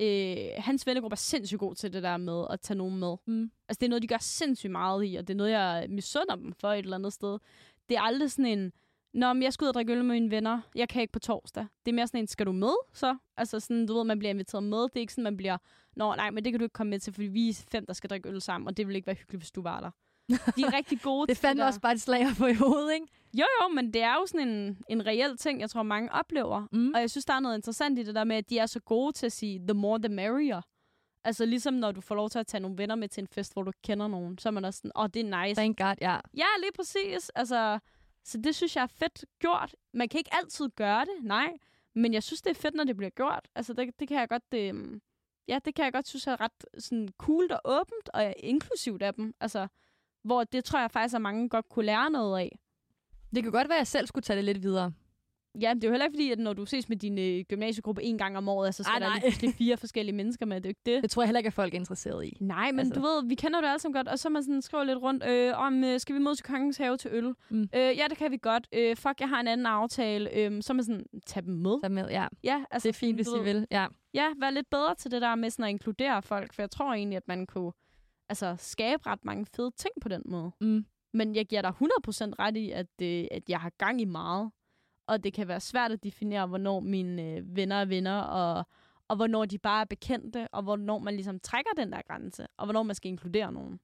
[0.00, 3.16] Øh, hans vennegruppe er sindssygt god til det der med at tage nogen med.
[3.26, 3.50] Mm.
[3.68, 6.36] Altså det er noget, de gør sindssygt meget i, og det er noget, jeg misunder
[6.36, 7.38] dem for et eller andet sted.
[7.88, 8.72] Det er aldrig sådan en,
[9.12, 10.60] Nå, men jeg skal ud og drikke øl med mine venner.
[10.74, 11.66] Jeg kan ikke på torsdag.
[11.84, 13.16] Det er mere sådan en, skal du med så?
[13.36, 14.78] Altså sådan, du ved, man bliver inviteret med.
[14.78, 15.56] Det er ikke sådan, man bliver,
[15.96, 17.92] nå nej, men det kan du ikke komme med til, fordi vi er fem, der
[17.92, 19.90] skal drikke øl sammen, og det vil ikke være hyggeligt, hvis du var der.
[20.30, 23.06] De er rigtig gode Det fandt også bare et slag på i hovedet, ikke?
[23.34, 26.66] Jo, jo, men det er jo sådan en, en reel ting, jeg tror, mange oplever.
[26.72, 26.92] Mm.
[26.94, 28.80] Og jeg synes, der er noget interessant i det der med, at de er så
[28.80, 30.60] gode til at sige, the more the merrier.
[31.24, 33.52] Altså ligesom når du får lov til at tage nogle venner med til en fest,
[33.52, 35.60] hvor du kender nogen, så er man også sådan, åh, oh, det er nice.
[35.60, 36.18] Thank God, ja.
[36.36, 37.28] Ja, lige præcis.
[37.28, 37.78] Altså,
[38.24, 39.76] så det synes jeg er fedt gjort.
[39.94, 41.52] Man kan ikke altid gøre det, nej.
[41.94, 43.48] Men jeg synes, det er fedt, når det bliver gjort.
[43.54, 44.52] Altså, det, det kan jeg godt...
[44.52, 45.00] Det,
[45.48, 49.14] ja, det kan jeg godt synes er ret sådan, cool og åbent, og inklusivt af
[49.14, 49.34] dem.
[49.40, 49.68] Altså,
[50.24, 52.58] hvor det tror jeg faktisk, at mange godt kunne lære noget af.
[53.34, 54.92] Det kan godt være, at jeg selv skulle tage det lidt videre.
[55.60, 58.02] Ja, det er jo heller ikke fordi, at når du ses med din øh, gymnasiegruppe
[58.02, 59.32] en gang om året, så skal Ej, der nej.
[59.40, 60.56] lige fire forskellige mennesker med.
[60.56, 61.02] Det er jo ikke det.
[61.02, 62.36] Det tror jeg heller ikke, at folk er interesseret i.
[62.40, 63.00] Nej, men Altså- altså.
[63.00, 65.24] du ved, vi kender det alle sammen godt, og så man sådan, skriver lidt rundt,
[65.24, 67.32] øh, om, øh, skal vi mødes i Kongens Have til øl?
[67.50, 67.60] Mm.
[67.62, 68.68] Øh, ja, det kan vi godt.
[68.72, 70.36] Øh, fuck, jeg har en anden aftale.
[70.36, 71.78] Øh, så man sådan, tag dem med.
[71.84, 73.66] Så med, ja, Ja, altså, det er fint, hvis I vil.
[73.70, 73.86] Ja.
[74.14, 76.92] Ja, være lidt bedre til det der med sådan at inkludere folk, for jeg tror
[76.94, 77.72] egentlig, at man kunne
[78.30, 80.50] altså, skabe ret mange fede ting på den måde.
[80.60, 80.84] Mm.
[81.14, 81.74] Men jeg giver dig 100%
[82.38, 84.50] ret i, at, øh, at jeg har gang i meget.
[85.06, 88.66] Og det kan være svært at definere, hvornår mine øh, venner er venner, og,
[89.08, 92.66] og hvornår de bare er bekendte, og hvornår man ligesom trækker den der grænse, og
[92.66, 93.80] hvornår man skal inkludere nogen.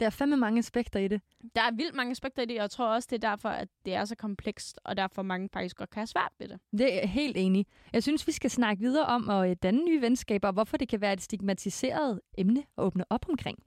[0.00, 1.20] Der er fandme mange aspekter i det.
[1.54, 3.68] Der er vildt mange aspekter i det, og jeg tror også, det er derfor, at
[3.84, 6.60] det er så komplekst, og derfor mange faktisk godt kan have svært ved det.
[6.72, 7.66] Det er jeg helt enig.
[7.92, 10.88] Jeg synes, vi skal snakke videre om at øh, danne nye venskaber, og hvorfor det
[10.88, 13.58] kan være et stigmatiseret emne at åbne op omkring.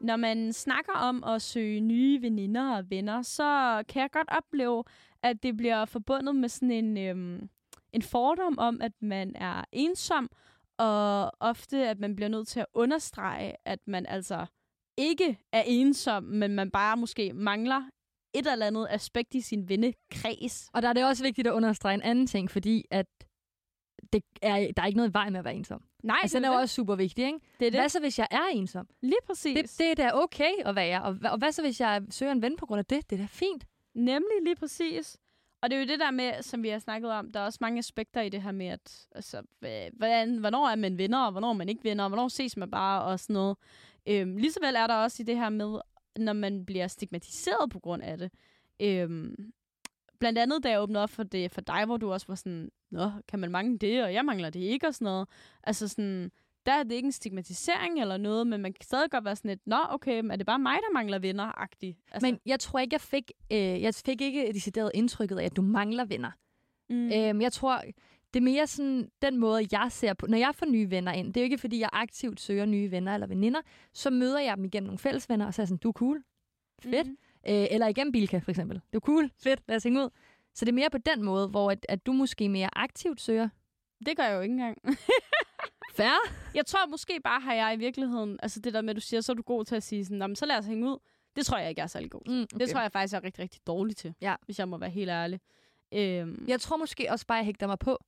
[0.00, 4.84] Når man snakker om at søge nye veninder og venner, så kan jeg godt opleve,
[5.22, 7.48] at det bliver forbundet med sådan en, øhm,
[7.92, 10.30] en fordom om, at man er ensom,
[10.78, 14.46] og ofte, at man bliver nødt til at understrege, at man altså
[14.96, 17.82] ikke er ensom, men man bare måske mangler
[18.34, 20.70] et eller andet aspekt i sin vennekreds.
[20.72, 23.06] Og der er det også vigtigt at understrege en anden ting, fordi at
[24.12, 25.82] det er, der er ikke noget i vejen med at være ensom.
[26.02, 27.38] Nej, Altså, den det er er jo også super vigtig, ikke?
[27.60, 27.80] det, er det.
[27.80, 28.88] Hvad så, hvis jeg er ensom?
[29.02, 29.58] Lige præcis.
[29.58, 31.02] Det, det er da okay at være.
[31.02, 33.10] Og, og hvad så, hvis jeg søger en ven på grund af det?
[33.10, 33.66] Det er da fint.
[33.94, 35.18] Nemlig lige præcis.
[35.62, 37.58] Og det er jo det der med, som vi har snakket om, der er også
[37.60, 39.42] mange aspekter i det her med, at altså,
[39.92, 42.70] hvordan, hvornår er man venner, og hvornår er man ikke venner, og hvornår ses man
[42.70, 43.56] bare, og sådan noget.
[44.06, 45.78] Øhm, lige er der også i det her med,
[46.16, 48.30] når man bliver stigmatiseret på grund af det.
[48.80, 49.52] Øhm,
[50.18, 52.70] blandt andet, da jeg åbnede op for det for dig, hvor du også var sådan,
[52.92, 55.28] Nå, kan man mangle det, og jeg mangler det ikke, og sådan noget.
[55.64, 56.32] Altså sådan,
[56.66, 59.50] der er det ikke en stigmatisering eller noget, men man kan stadig godt være sådan
[59.50, 61.98] et, nå, okay, er det bare mig, der mangler venner-agtigt?
[62.12, 65.56] Altså, Men jeg tror ikke, jeg fik, øh, jeg fik ikke decideret indtrykket af, at
[65.56, 66.30] du mangler venner.
[66.90, 67.12] mm, Mm.
[67.12, 67.80] Øhm, jeg tror,
[68.34, 70.26] det er mere sådan den måde, jeg ser på.
[70.26, 72.90] Når jeg får nye venner ind, det er jo ikke, fordi jeg aktivt søger nye
[72.90, 73.60] venner eller veninder,
[73.92, 75.92] så møder jeg dem igennem nogle fælles venner, og så er jeg sådan, du er
[75.92, 76.22] cool.
[76.82, 77.06] Fedt.
[77.06, 77.16] Mhm.
[77.48, 78.80] Øh, eller igennem Bilka, for eksempel.
[78.92, 79.30] Du er cool.
[79.42, 79.60] Fedt.
[79.68, 80.08] Lad os hænge ud.
[80.54, 83.48] Så det er mere på den måde, hvor at, at du måske mere aktivt søger.
[84.06, 84.78] Det gør jeg jo ikke engang.
[85.96, 86.18] Færre?
[86.54, 89.20] Jeg tror måske bare, har jeg i virkeligheden, altså det der med, at du siger,
[89.20, 90.98] så er du god til at sige sådan, "Nå, men så lad os hænge ud.
[91.36, 92.34] Det tror jeg ikke, jeg er særlig god til.
[92.34, 92.58] Mm, Okay.
[92.60, 94.34] Det tror jeg faktisk, jeg er rigtig, rigtig dårlig til, Ja.
[94.44, 95.40] hvis jeg må være helt ærlig.
[95.94, 97.98] Øhm, Jeg tror måske også bare, jeg hægter mig på.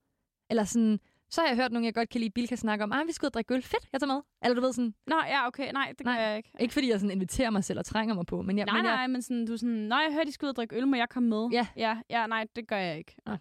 [0.50, 3.06] Eller sådan, så har jeg hørt nogen, jeg godt kan lide, Bilka snakke om, ah,
[3.06, 3.62] vi skal ud og drikke øl.
[3.62, 4.22] Fedt, jeg tager med.
[4.44, 5.72] Eller du ved sådan, Nå, ja, okay.
[5.72, 6.20] Nej, det gør Nej.
[6.22, 6.50] jeg ikke.
[6.60, 8.84] ikke fordi jeg sådan inviterer mig selv og trænger mig på, men jeg, Nej, men
[8.84, 10.76] jeg, nej, men sådan, du er sådan, nej, jeg hørte, de skulle ud og drikke
[10.76, 11.48] øl, må jeg komme med?
[11.52, 11.66] Ja.
[11.76, 13.16] Ja, ja nej, det gør jeg ikke.
[13.26, 13.36] Nej.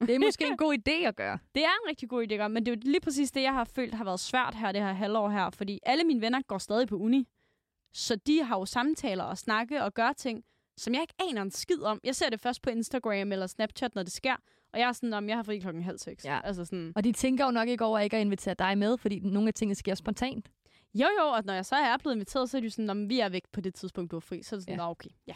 [0.00, 1.38] Det er måske en god idé at gøre.
[1.54, 3.42] Det er en rigtig god idé, at gøre, men det er jo lige præcis det,
[3.42, 6.42] jeg har følt har været svært her, det her halvår her, fordi alle mine venner
[6.42, 7.28] går stadig på uni.
[7.92, 10.44] Så de har jo samtaler og snakke og gøre ting,
[10.76, 12.00] som jeg ikke aner en skid om.
[12.04, 14.36] Jeg ser det først på Instagram eller Snapchat, når det sker,
[14.72, 16.24] og jeg er sådan, om jeg har fri klokken halv seks.
[16.24, 16.40] Ja.
[16.44, 19.18] Altså sådan, Og de tænker jo nok ikke over ikke at invitere dig med, fordi
[19.18, 20.48] nogle af tingene sker spontant.
[20.94, 23.10] jo jo, og når jeg så er blevet inviteret, så er de jo sådan, om
[23.10, 24.42] vi er væk på det tidspunkt, du er fri.
[24.42, 24.90] Så er det sådan, Ja.
[24.90, 25.32] okay, ja.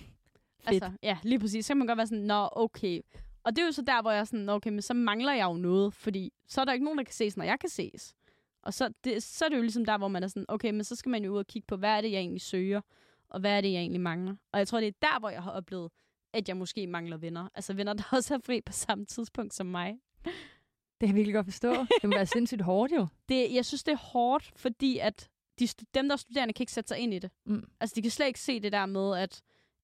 [0.69, 0.85] Fedt.
[0.85, 1.67] Altså, ja, lige præcis.
[1.67, 3.01] Så kan man godt være sådan, nå okay.
[3.45, 5.45] Og det er jo så der, hvor jeg er sådan, okay, men så mangler jeg
[5.45, 8.15] jo noget, fordi så er der ikke nogen, der kan ses, når jeg kan ses.
[8.63, 10.85] Og så, det, så er det jo ligesom der, hvor man er sådan, okay, men
[10.85, 12.81] så skal man jo ud og kigge på, hvad er det, jeg egentlig søger,
[13.29, 14.35] og hvad er det, jeg egentlig mangler.
[14.53, 15.91] Og jeg tror, det er der, hvor jeg har oplevet,
[16.33, 17.49] at jeg måske mangler venner.
[17.55, 19.99] Altså venner, der også er fri på samme tidspunkt som mig.
[20.25, 20.33] Det
[21.01, 21.73] kan jeg virkelig godt forstå.
[21.73, 23.07] Det må være sindssygt hårdt jo.
[23.29, 25.29] Det, jeg synes, det er hårdt, fordi at
[25.59, 27.31] de, dem, der er studerende, kan ikke sætte sig ind i det.
[27.47, 27.69] Mm.
[27.81, 29.43] Altså, de kan slet ikke se det der med, at,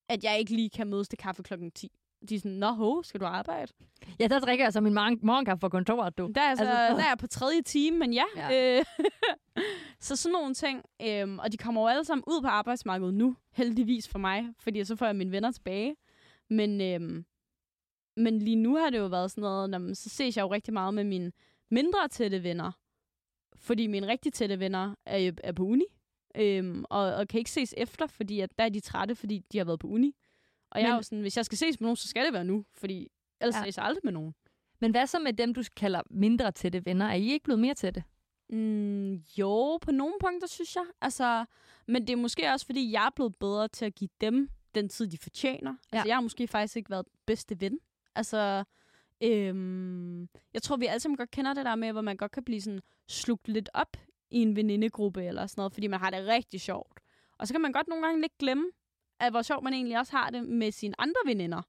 [0.08, 1.92] at jeg ikke lige kan mødes til kaffe klokken 10.
[2.28, 3.72] De er sådan, nå ho, skal du arbejde?
[4.20, 6.32] Ja, der drikker jeg så min morgen- morgenkaffe på kontoret, du.
[6.34, 8.24] Der er, altså, Altså, der er på tredje time, men ja.
[8.36, 8.78] Ja.
[8.78, 8.84] Øh,
[10.00, 10.82] så sådan nogle ting.
[11.02, 14.84] Øhm, og de kommer jo alle sammen ud på arbejdsmarkedet nu, heldigvis for mig, fordi
[14.84, 15.96] så får jeg mine venner tilbage.
[16.50, 17.24] Men, øhm,
[18.16, 20.74] men lige nu har det jo været sådan noget, når, så ses jeg jo rigtig
[20.74, 21.32] meget med mine
[21.70, 22.72] mindre tætte venner.
[23.56, 25.84] Fordi mine rigtig tætte venner er, er på uni.
[26.36, 29.58] Øhm, og, og kan ikke ses efter, fordi at der er de trætte, fordi de
[29.58, 30.16] har været på uni.
[30.78, 32.32] Og jeg Men- er jo sådan, hvis jeg skal ses med nogen, så skal det
[32.32, 33.08] være nu, fordi
[33.40, 33.64] ellers Ja.
[33.64, 34.34] ses jeg aldrig med nogen.
[34.80, 37.06] Men hvad så med dem, du kalder mindre tætte venner?
[37.06, 38.04] Er I ikke blevet mere tætte?
[38.50, 40.84] Mm, jo, på nogle punkter, synes jeg.
[41.00, 41.44] Altså,
[41.86, 44.88] men det er måske også, fordi jeg er blevet bedre til at give dem den
[44.88, 45.74] tid, de fortjener.
[45.92, 45.96] Ja.
[45.96, 47.78] Altså, jeg har måske faktisk ikke været bedste ven.
[48.14, 48.64] Altså,
[49.22, 50.20] øhm,
[50.54, 52.60] jeg tror, vi alle sammen godt kender det der med, hvor man godt kan blive
[52.60, 53.96] sådan slugt lidt op
[54.30, 57.00] i en venindegruppe eller sådan noget, fordi man har det rigtig sjovt.
[57.38, 58.64] Og så kan man godt nogle gange lidt glemme,
[59.20, 61.62] at hvor sjovt man egentlig også har det med sine andre veninder,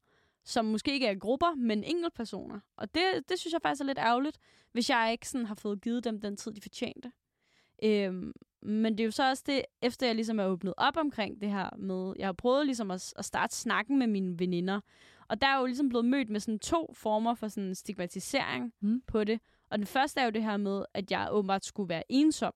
[0.46, 2.60] som måske ikke er grupper, men enkeltpersoner.
[2.78, 4.38] Og det, det synes jeg faktisk er lidt ærgerligt,
[4.72, 7.12] hvis jeg ikke sådan har fået givet dem den tid, de fortjente.
[7.84, 11.42] Øhm, Men det er jo så også det, efter jeg ligesom er åbnet op omkring
[11.42, 14.80] det her med, jeg har prøvet ligesom at, at starte snakken med mine veninder,
[15.30, 19.02] og der er jo ligesom blevet mødt med sådan to former for sådan stigmatisering Mm.
[19.08, 19.40] på det.
[19.70, 22.54] Og den første er jo det her med, at jeg åbenbart skulle være ensom.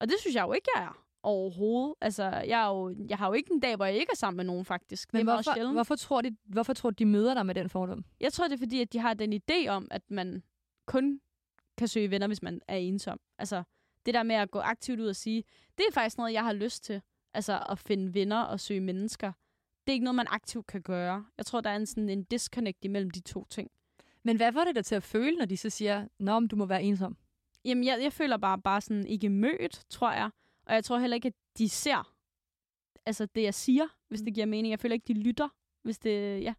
[0.00, 1.94] Og det synes jeg jo ikke, jeg er overhovedet.
[2.00, 4.36] Altså, jeg, er jo, jeg har jo ikke en dag, hvor jeg ikke er sammen
[4.36, 5.12] med nogen, faktisk.
[5.12, 5.76] Men det er meget hvorfor, sjældent.
[5.76, 8.04] hvorfor, tror de, hvorfor tror du, de møder dig med den fordom?
[8.20, 10.42] Jeg tror, det er fordi, at de har den idé om, at man
[10.86, 11.20] kun
[11.76, 13.20] kan søge venner, hvis man er ensom.
[13.38, 13.62] Altså,
[14.06, 15.44] det der med at gå aktivt ud og sige,
[15.78, 17.02] det er faktisk noget, jeg har lyst til.
[17.34, 19.32] Altså, at finde venner og søge mennesker.
[19.86, 21.24] Det er ikke noget, man aktivt kan gøre.
[21.38, 23.70] Jeg tror, der er en, sådan en disconnect imellem de to ting.
[24.22, 26.56] Men hvad får det dig til at føle, når de så siger, Nå, men du
[26.56, 27.16] må være ensom?
[27.64, 30.30] Jamen, jeg, jeg føler bare, bare sådan ikke mødt, tror jeg.
[30.66, 32.12] Og jeg tror heller ikke, at de ser
[33.06, 34.70] altså det, jeg siger, hvis det giver mening.
[34.70, 35.48] Jeg føler ikke, de lytter,
[35.82, 36.54] hvis det, ja.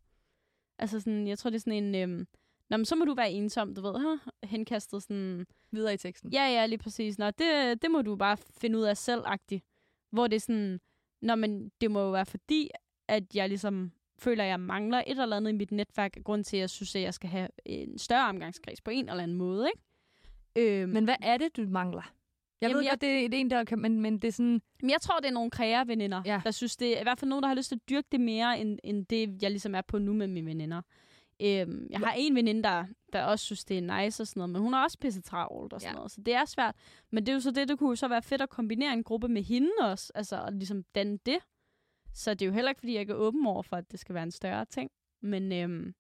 [0.80, 2.28] Altså sådan, jeg tror, det er sådan en, øhm,
[2.70, 4.20] Nå, men så må du være ensom, du ved, huh?
[4.44, 6.34] henkastet sådan, Videre i teksten.
[6.34, 7.20] ja, ja, lige præcis.
[7.20, 10.08] Nå, det, det må du bare finde ud af selv -agtigt.
[10.12, 10.80] Hvor det er sådan,
[11.22, 12.70] nå, men det må jo være fordi,
[13.08, 16.58] at jeg ligesom føler, at jeg mangler et eller andet i mit netværk, grund til,
[16.58, 19.68] at jeg synes, at jeg skal have en større omgangskreds på en eller anden måde,
[19.68, 20.82] ikke?
[20.82, 22.14] Øhm, Men hvad er det, du mangler?
[22.62, 24.28] Jeg Jamen, ved jeg- godt, det er det er en, der kan, men, men det
[24.28, 24.62] er sådan...
[24.82, 26.42] Men jeg tror, det er nogle kreator-veninder, Ja.
[26.44, 28.20] der synes, det er i hvert fald nogen, der har lyst til at dyrke det
[28.22, 30.82] mere, end, end det, jeg ligesom er på nu med mine veninder.
[31.42, 34.50] Øhm, jeg har en veninde, der, der også synes, det er nice og sådan noget,
[34.50, 35.96] men hun er også pisse travlt og sådan Ja.
[35.96, 36.76] noget, så det er svært.
[37.12, 39.04] Men det er jo så det, det kunne jo så være fedt at kombinere en
[39.04, 41.38] gruppe med hende også, altså og ligesom danne det.
[42.14, 44.00] Så det er jo heller ikke, fordi jeg ikke er åben over for, at det
[44.00, 44.92] skal være en større ting.
[45.22, 45.94] Men øhm,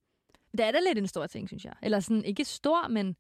[0.52, 1.74] Det er da lidt en stor ting, synes jeg.
[1.84, 3.16] Eller sådan, ikke stor, men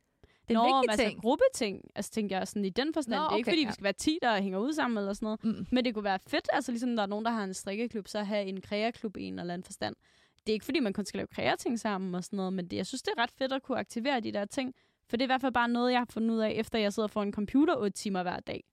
[0.48, 1.22] det er en Nå, vigtig men altså ting.
[1.22, 3.16] gruppeting, altså tænker jeg sådan i den forstand.
[3.16, 3.68] Nå, det er ikke, okay, fordi ja.
[3.68, 5.44] vi skal være 10, der hænger ud sammen eller sådan noget.
[5.44, 5.68] Mm.
[5.72, 8.24] Men det kunne være fedt, altså ligesom der er nogen, der har en strikkeklub, så
[8.24, 9.96] have en kreaklub i en eller anden forstand.
[10.40, 12.78] Det er ikke, fordi man kun skal lave kreating sammen og sådan noget, men det,
[12.78, 14.76] jeg synes, det er ret fedt at kunne aktivere de der ting.
[15.10, 16.94] For det er i hvert fald bare noget, jeg har fundet ud af, efter jeg
[16.94, 18.64] sidder foran en computer 8 timer hver dag.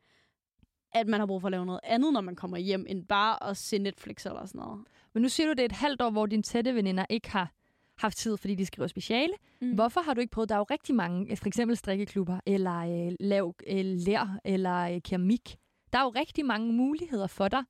[0.93, 3.51] At man har brug for at lave noget andet, når man kommer hjem, end bare
[3.51, 4.85] at se Netflix eller sådan noget.
[5.13, 7.53] Men nu siger du, det er et halvt år, hvor dine tætte veninder ikke har
[7.99, 9.33] haft tid, fordi de skriver speciale.
[9.61, 9.75] Mm.
[9.75, 10.49] Hvorfor har du ikke prøvet?
[10.49, 14.95] Der er jo rigtig mange, øh, for eksempel strikkeklubber, eller øh, lav øh, lær, eller
[14.95, 15.57] øh, keramik.
[15.93, 17.63] Der er jo rigtig mange muligheder for dig.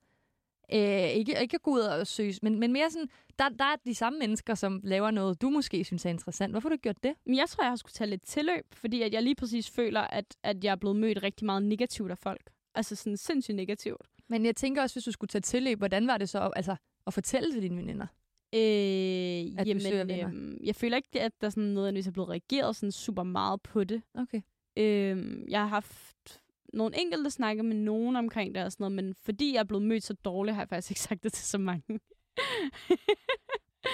[0.73, 3.09] Øh, ikke, ikke at gå ud og søge, men, men mere sådan,
[3.39, 6.53] der, der er de samme mennesker, som laver noget, du måske synes er interessant.
[6.53, 7.13] Hvorfor har du gjort det?
[7.25, 10.01] Men jeg tror, jeg har skulle tage lidt tilløb, fordi at jeg lige præcis føler,
[10.01, 12.49] at, at jeg er blevet mødt rigtig meget negativt af folk.
[12.75, 14.01] Altså sådan sindssygt negativt.
[14.27, 16.75] Men jeg tænker også, hvis du skulle tage tilløb, hvordan var det så altså,
[17.07, 18.07] at fortælle til dine veninder?
[18.55, 20.27] Øh, At du søger jamen, venner.
[20.27, 23.83] øhm, jeg føler ikke, at der sådan nødvendigvis er blevet reageret sådan super meget på
[23.83, 24.01] det.
[24.13, 24.41] Okay.
[24.77, 26.41] Øhm, jeg har haft
[26.73, 29.83] nogle enkelte snakke med nogen omkring det og sådan noget, men fordi jeg er blevet
[29.85, 31.99] mødt så dårligt, har jeg faktisk ikke sagt det til så mange.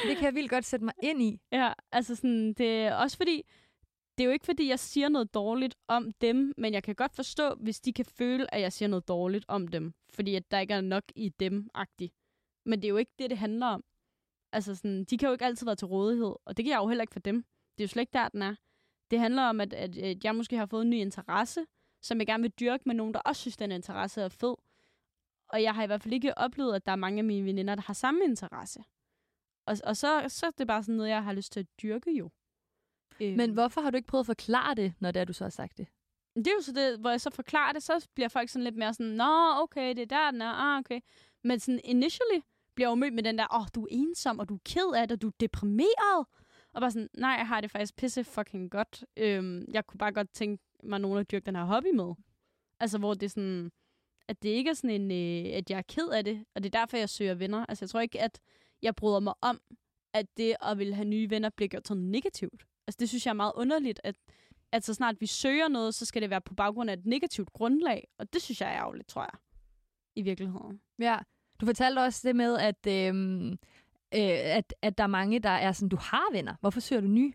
[0.08, 1.40] Det kan jeg vildt godt sætte mig ind i.
[1.52, 3.44] ja, altså sådan, det er også fordi,
[4.18, 7.16] det er jo ikke fordi, jeg siger noget dårligt om dem, men jeg kan godt
[7.16, 10.60] forstå, hvis de kan føle, at jeg siger noget dårligt om dem, fordi at der
[10.60, 12.14] ikke er nok i dem-agtigt.
[12.66, 13.84] Men det er jo ikke det, det handler om.
[14.52, 16.88] Altså sådan, de kan jo ikke altid være til rådighed, og det kan jeg jo
[16.88, 17.36] heller ikke for dem.
[17.78, 18.56] Det er jo slet ikke der, den er.
[19.12, 21.66] Det handler om, at, at, at jeg måske har fået en ny interesse,
[22.02, 24.56] som jeg gerne vil dyrke med nogen, der også synes, den interesse er fed.
[25.50, 27.76] Og jeg har i hvert fald ikke oplevet, at der er mange af mine veninder,
[27.76, 28.84] der har samme interesse.
[29.66, 32.12] Og, og så, så er det bare sådan noget, jeg har lyst til at dyrke
[32.12, 32.30] jo.
[33.22, 35.44] Øhm, Men hvorfor har du ikke prøvet at forklare det, når det er, du så
[35.44, 35.88] har sagt det?
[36.36, 38.76] det er jo så det, hvor jeg så forklarer det, så bliver folk sådan lidt
[38.76, 41.00] mere sådan, Nå, okay, det er der, den er, ah, okay.
[41.44, 42.40] Men sådan initially
[42.76, 44.94] bliver jo mødt med den der, åh, oh, du er ensom, og du er ked
[44.96, 46.26] af det, og du er deprimeret.
[46.74, 49.04] Og bare sådan, nej, jeg har det faktisk pisse fucking godt.
[49.18, 52.14] Øhm, jeg kunne bare godt tænke mig nogen at dyrke den her hobby med.
[52.80, 53.72] Altså, hvor det er sådan,
[54.28, 56.76] at det ikke er sådan en, øh, at jeg er ked af det, og det
[56.76, 57.66] er derfor, jeg søger venner.
[57.66, 58.40] Altså, jeg tror ikke, at
[58.82, 59.62] jeg bryder mig om,
[60.14, 62.66] at det at ville have nye venner bliver gjort sådan negativt.
[62.88, 64.16] Altså, det synes jeg er meget underligt, at,
[64.72, 67.54] at så snart vi søger noget, så skal det være på baggrund af et negativt
[67.54, 68.08] grundlag.
[68.18, 69.40] Og det synes jeg er ærgerligt, tror jeg.
[70.16, 70.82] I virkeligheden.
[71.00, 71.18] Ja.
[71.62, 75.72] Du fortalte også det med, at, øhm, øh, at, at der er mange, der er
[75.72, 76.56] sådan, du har venner.
[76.62, 77.34] Hvorfor søger du nye?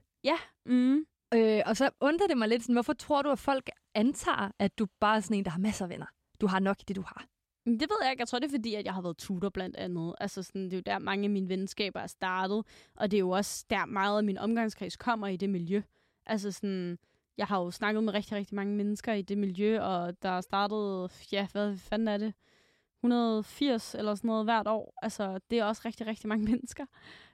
[0.66, 1.06] Mm.
[1.34, 4.78] Øh, og så undrer det mig lidt, sådan, hvorfor tror du, at folk antager, at
[4.78, 6.06] du bare er sådan en, der har masser af venner?
[6.40, 7.26] Du har nok det, du har.
[7.66, 8.20] Men Det ved jeg ikke.
[8.20, 10.14] Jeg tror, det er fordi, at jeg har været tutor blandt andet.
[10.20, 12.64] Altså, sådan, det er jo der, mange af mine venskaber er startet.
[12.96, 15.82] Og det er jo også der, meget af min omgangskreds kommer i det miljø.
[16.26, 16.98] Altså sådan,
[17.38, 20.40] jeg har jo snakket med rigtig, rigtig mange mennesker i det miljø, og der er
[20.40, 22.34] startet, ja, hvad fanden er det?
[23.02, 24.94] 180 eller sådan noget hvert år.
[25.02, 26.86] Altså, det er også rigtig, rigtig mange mennesker.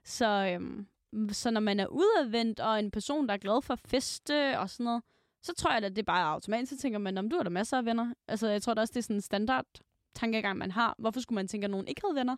[0.05, 0.87] Så, øhm,
[1.33, 4.85] så når man er udadvendt, og en person, der er glad for feste og sådan
[4.85, 5.03] noget,
[5.43, 6.71] så tror jeg, at det bare er automatisk.
[6.71, 8.15] Så tænker man, om du har da masser af venner.
[8.29, 9.67] Altså, jeg tror da også, det er sådan en standard
[10.15, 10.95] tankegang, man har.
[10.99, 12.37] Hvorfor skulle man tænke, at nogen ikke havde venner?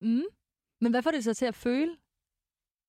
[0.00, 0.24] Mm.
[0.80, 1.96] Men hvad får det så til at føle,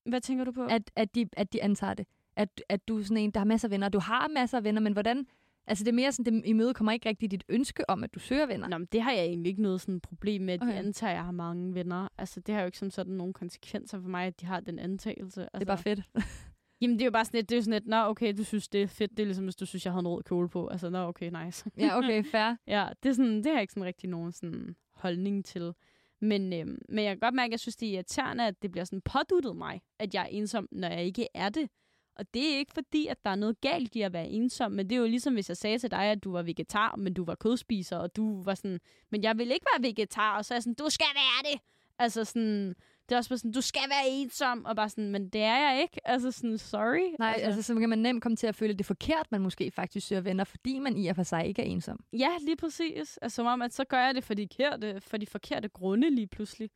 [0.05, 0.65] Hvad tænker du på?
[0.65, 2.07] at, at, de, at de antager det?
[2.35, 3.89] At, at du er sådan en, der har masser af venner.
[3.89, 5.27] Du har masser af venner, men hvordan...
[5.67, 8.19] Altså, det er mere sådan, det imøde kommer ikke rigtig dit ønske om, at du
[8.19, 8.67] søger venner.
[8.67, 10.71] Nå, men det har jeg egentlig ikke noget sådan problem med, at okay.
[10.71, 12.07] de antager, at jeg har mange venner.
[12.17, 14.79] Altså, det har jo ikke som sådan nogle konsekvenser for mig, at de har den
[14.79, 15.41] antagelse.
[15.41, 16.01] Altså, Det er bare fedt.
[16.81, 18.67] Jamen, det er jo bare sådan lidt, det er sådan lidt, nå, okay, du synes,
[18.67, 19.11] det er fedt.
[19.11, 20.67] Det er ligesom, hvis du synes, jeg havde en rød kjole på.
[20.67, 21.71] Altså, nå, okay, nice.
[21.77, 22.55] ja, okay, fair.
[22.67, 25.73] ja, det, er sådan, det har jeg ikke sådan rigtig nogen sådan holdning til.
[26.21, 28.71] Men, øhm, men jeg kan godt mærke, at jeg synes, det er irriterende, at det
[28.71, 31.69] bliver sådan påduttet mig, at jeg er ensom, når jeg ikke er det.
[32.15, 34.89] Og det er ikke fordi, at der er noget galt i at være ensom, men
[34.89, 37.25] det er jo ligesom, hvis jeg sagde til dig, at du var vegetar, men du
[37.25, 38.79] var kødspiser, og du var sådan,
[39.11, 41.61] men jeg vil ikke være vegetar, og så er jeg sådan, du skal være det!
[41.99, 42.75] Altså sådan,
[43.09, 45.57] det er også bare sådan, du skal være ensom, og bare sådan, men det er
[45.57, 46.07] jeg ikke.
[46.07, 47.15] Altså sådan, sorry.
[47.19, 49.27] Nej, altså, altså så kan man nemt komme til at føle, at det er forkert,
[49.31, 51.99] man måske faktisk søger venner, fordi man i og for sig ikke er ensom.
[52.13, 53.17] Ja, lige præcis.
[53.17, 56.09] Altså, som om, at så gør jeg det for de, forkerte, for de forkerte grunde
[56.09, 56.69] lige pludselig.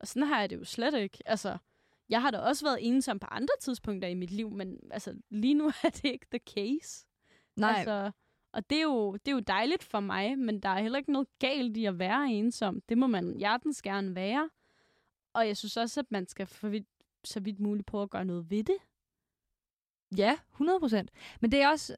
[0.00, 1.18] Og sådan har jeg det jo slet ikke.
[1.26, 1.56] Altså,
[2.08, 5.54] jeg har da også været ensom på andre tidspunkter i mit liv, men altså, lige
[5.54, 7.06] nu er det ikke the case.
[7.56, 8.10] Nej, Altså,
[8.52, 11.12] og det er, jo, det er jo dejligt for mig, men der er heller ikke
[11.12, 12.80] noget galt i at være ensom.
[12.88, 14.50] Det må man hjertens gerne være.
[15.34, 16.86] Og jeg synes også, at man skal for vidt,
[17.24, 18.76] så vidt muligt prøve at gøre noget ved det.
[20.16, 21.10] Ja, 100 procent.
[21.40, 21.96] Men det er også...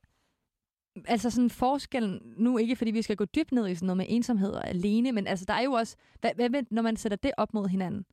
[1.04, 4.06] Altså sådan forskellen, nu ikke fordi vi skal gå dybt ned i sådan noget med
[4.08, 7.16] ensomhed og alene, men altså der er jo også, hvad, hvad, med, når man sætter
[7.16, 8.06] det op mod hinanden?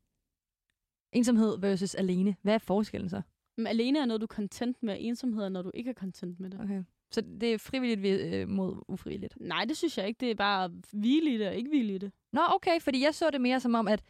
[1.12, 2.36] Ensomhed versus alene.
[2.42, 3.22] Hvad er forskellen så?
[3.58, 5.94] Men alene er noget, du er content med, og ensomhed er, når du ikke er
[5.94, 6.60] content med det.
[6.60, 6.84] Okay.
[7.12, 9.38] Så det er frivilligt øh, mod ufrivilligt.
[9.42, 10.20] Nej, det synes jeg ikke.
[10.20, 12.12] Det er bare hvile i det og ikke hvile i det.
[12.32, 14.04] Nå, okay, fordi jeg så det mere som om, at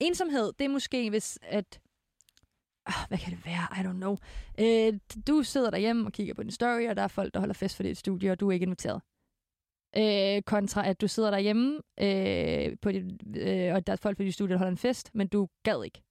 [0.00, 1.80] ensomhed, det er måske, hvis at...
[2.86, 3.66] Ah, hvad kan det være?
[3.80, 4.16] I don't know.
[4.60, 7.54] Øh, du sidder derhjemme og kigger på din story, og der er folk, der holder
[7.54, 9.00] fest for dit studie, og du er ikke inviteret.
[9.96, 13.04] Øh, kontra at du sidder derhjemme, øh, på dit,
[13.36, 15.84] øh, og der er folk for dit studie, der holder en fest, men du gad
[15.84, 16.02] ikke.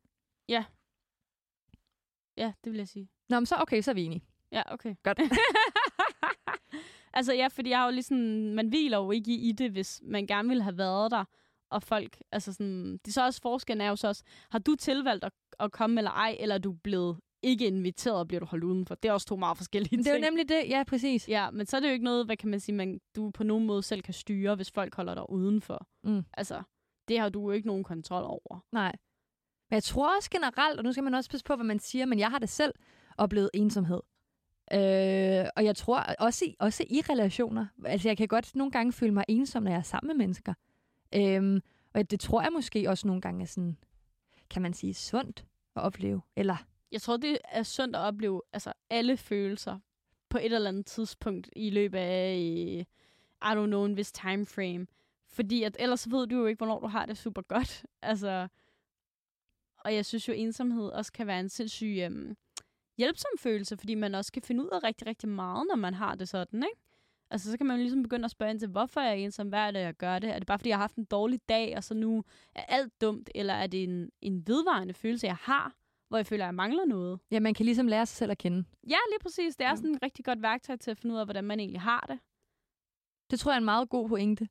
[2.38, 3.10] Ja, det vil jeg sige.
[3.30, 4.24] Nå, men så okay, så er vi enige.
[4.52, 4.96] Ja, okay.
[5.04, 5.20] Godt.
[7.14, 8.18] altså ja, fordi jeg har jo ligesom,
[8.56, 11.26] man hviler jo ikke i, det, hvis man gerne ville have været der.
[11.72, 14.76] Og folk, altså sådan, det er så også forskellen er jo så også, har du
[14.76, 18.46] tilvalgt at, at komme eller ej, eller er du blevet ikke inviteret, og bliver du
[18.46, 18.96] holdt udenfor?
[18.96, 20.26] Det er også to meget forskellige Det er jo ting.
[20.26, 21.30] nemlig det, ja, præcis.
[21.30, 23.44] Ja, men så er det jo ikke noget, hvad kan man sige, man, du på
[23.44, 25.88] nogen måde selv kan styre, hvis folk holder dig udenfor.
[26.04, 26.24] Mm.
[26.34, 26.64] Altså,
[27.08, 28.66] det har du jo ikke nogen kontrol over.
[28.72, 28.96] Nej.
[29.74, 32.06] Men jeg tror også generelt, og nu skal man også passe på, hvad man siger,
[32.06, 32.74] men jeg har det selv
[33.18, 34.00] oplevet ensomhed.
[34.74, 37.66] Øh, og jeg tror også i, også i relationer.
[37.86, 40.54] Altså jeg kan godt nogle gange føle mig ensom, når jeg er sammen med mennesker.
[41.16, 41.62] Øh,
[41.94, 43.78] og det tror jeg måske også nogle gange er sådan,
[44.50, 46.22] kan man sige, sundt at opleve.
[46.36, 46.58] Eller,
[46.92, 49.80] Jeg tror, det er sundt at opleve altså, alle følelser
[50.30, 52.86] på et eller andet tidspunkt i løbet af, i, I
[53.46, 54.88] don't know, en vis time frame.
[55.30, 57.86] Fordi at, ellers ved du jo ikke, hvornår du har det super godt.
[58.02, 58.48] Altså,
[59.86, 62.36] og jeg synes jo, ensomhed også kan være en sindssyg øhm,
[62.98, 66.16] hjælpsom følelse, fordi man også kan finde ud af rigtig, rigtig meget, når man har
[66.16, 66.82] det sådan, ikke?
[67.32, 69.50] Altså, så kan man jo ligesom begynde at spørge ind til, hvorfor er jeg ensom?
[69.50, 70.30] Hvad er det, jeg gør det?
[70.30, 72.24] Er det bare, fordi jeg har haft en dårlig dag, og så nu
[72.56, 73.30] er alt dumt?
[73.36, 75.76] Eller er det en, en vedvarende følelse, jeg har,
[76.08, 77.20] hvor jeg føler, at jeg mangler noget?
[77.32, 78.66] ja, man kan ligesom lære sig selv at kende.
[78.90, 79.56] Ja, lige præcis.
[79.56, 81.82] Det er sådan et rigtig godt værktøj til at finde ud af, hvordan man egentlig
[81.82, 82.20] har det.
[83.32, 84.48] Det tror jeg er en meget god pointe.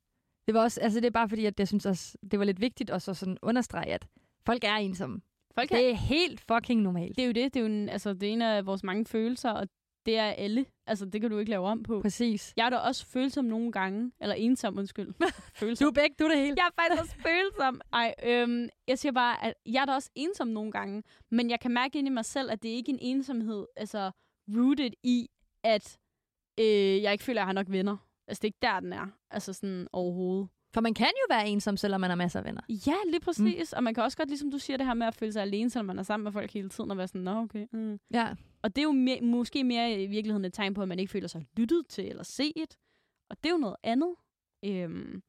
[0.47, 2.61] Det var også, altså det er bare fordi, at jeg synes også, det var lidt
[2.61, 4.07] vigtigt også at sådan understrege, at
[4.45, 5.21] folk er ensomme.
[5.55, 7.15] Folk er, Det er helt fucking normalt.
[7.15, 7.53] det er jo det.
[7.53, 9.67] Det er jo en, altså, det er en af vores mange følelser, og
[10.05, 10.65] det er alle.
[10.87, 12.01] Altså, det kan du ikke lave om på.
[12.01, 12.53] Præcis.
[12.57, 14.11] Jeg er da også følsom nogle gange.
[14.21, 15.13] Eller ensom, undskyld.
[15.59, 15.85] følsom.
[15.85, 16.55] Du er begge, du er det hele.
[16.57, 17.81] Jeg er faktisk også følsom.
[17.93, 21.03] Ej, øhm, jeg siger bare, at jeg er da også ensom nogle gange.
[21.31, 24.11] Men jeg kan mærke ind i mig selv, at det ikke er en ensomhed, altså
[24.57, 25.27] rooted i,
[25.63, 25.97] at
[26.59, 27.97] øh, jeg ikke føler, at jeg har nok venner.
[28.27, 29.07] Altså, det er ikke der, den er.
[29.31, 30.47] Altså sådan overhovedet.
[30.73, 32.61] For man kan jo være ensom, selvom man har masser af venner.
[32.87, 33.71] Ja, lige præcis.
[33.73, 33.77] Mm.
[33.77, 35.69] Og man kan også godt, ligesom du siger, det her med at føle sig alene,
[35.69, 37.65] selvom man er sammen med folk hele tiden, og være sådan, nå okay.
[37.71, 37.99] Mm.
[38.13, 38.35] Ja.
[38.61, 41.11] Og det er jo mere, måske mere i virkeligheden et tegn på, at man ikke
[41.11, 42.77] føler sig lyttet til eller set.
[43.29, 44.15] Og det er jo noget andet.
[44.65, 45.21] Øhm,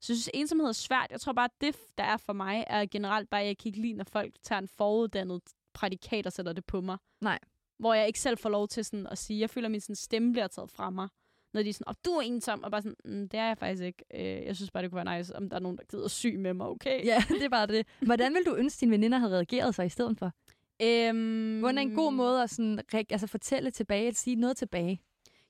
[0.00, 1.06] så jeg synes, ensomhed er svært.
[1.10, 3.68] Jeg tror bare, at det, der er for mig, er generelt bare, at jeg kan
[3.68, 5.42] ikke lide, når folk tager en foruddannet
[5.74, 6.98] prædikat og sætter det på mig.
[7.20, 7.38] Nej.
[7.78, 9.96] Hvor jeg ikke selv får lov til sådan at sige, jeg føler, at min sådan
[9.96, 11.08] stemme bliver taget fra mig.
[11.52, 13.58] Når de er sådan, oh, du er ensom, og bare sådan, mm, det er jeg
[13.58, 14.04] faktisk ikke.
[14.14, 16.38] Øh, jeg synes bare, det kunne være nice, om der er nogen, der gider syg
[16.38, 17.04] med mig, okay?
[17.04, 17.86] Ja, det er bare det.
[18.00, 20.32] Hvordan vil du ønske, dine veninder havde reageret sig i stedet for?
[20.82, 25.00] Øhm, Hvordan er en god måde at sådan, altså fortælle tilbage, at sige noget tilbage?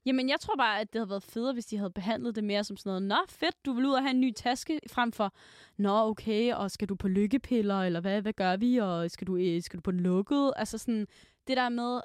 [0.06, 2.64] Jamen, jeg tror bare, at det havde været federe, hvis de havde behandlet det mere
[2.64, 5.34] som sådan noget, Nå, fedt, du vil ud og have en ny taske, frem for,
[5.76, 9.36] Nå, okay, og skal du på lykkepiller, eller hvad, hvad gør vi, og skal du,
[9.36, 10.52] øh, skal du på den lukkede?
[10.56, 11.06] Altså sådan,
[11.46, 12.00] det der med,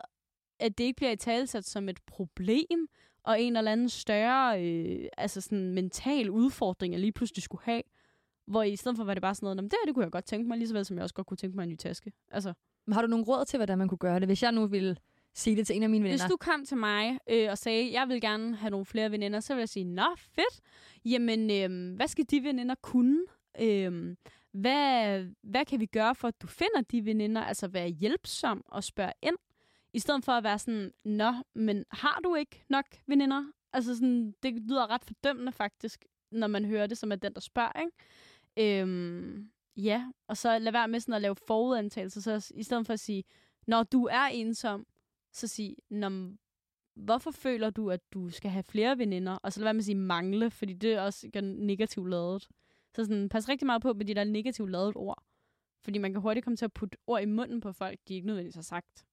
[0.59, 2.87] at det ikke bliver i talesat som et problem,
[3.27, 7.81] og en eller anden større, øh, altså sådan mental udfordring, jeg lige pludselig skulle have.
[8.47, 10.03] Hvor i stedet for var det bare sådan noget, "Nå, men det her, det kunne
[10.03, 11.69] jeg godt tænke mig, lige så vel som jeg også godt kunne tænke mig en
[11.69, 12.11] ny taske.
[12.31, 12.53] Altså,
[12.87, 14.27] Men Har du nogle råd til, hvordan man kunne gøre det?
[14.27, 14.95] Hvis jeg nu ville
[15.35, 16.27] sige det til en af mine Hvis venner.
[16.29, 19.53] du kom til mig øh, og sagde, jeg vil gerne have nogle flere veninder, så
[19.53, 20.61] vil jeg sige, nå, fedt.
[21.05, 23.19] Jamen, øh, hvad skal de veninder kunne?
[23.61, 24.15] Øh,
[24.53, 27.41] hvad, hvad kan vi gøre for, at du finder de veninder?
[27.43, 29.35] Altså, være hjælpsom og spørge ind.
[29.97, 33.51] I stedet for at være sådan, nå, men har du ikke nok veninder?
[33.73, 37.39] Altså, sådan, det lyder ret fordømmende faktisk, når man hører det som er den, der
[37.39, 38.81] spørger, ikke?
[38.81, 42.21] Øhm, ja, og så lad være med sådan at lave forudantagelser.
[42.21, 43.23] Så i stedet for at sige,
[43.67, 44.87] når du er ensom,
[45.33, 46.31] så sig, når
[46.95, 49.33] hvorfor føler du, at du skal have flere veninder?
[49.33, 52.47] Og så lad være med at sige mangle, fordi det er også negativt lavet.
[52.95, 55.23] Så sådan, pas rigtig meget på med de der negativt lavet ord.
[55.83, 58.27] Fordi man kan hurtigt komme til at putte ord i munden på folk, de ikke
[58.27, 59.07] nødvendigvis har sagt.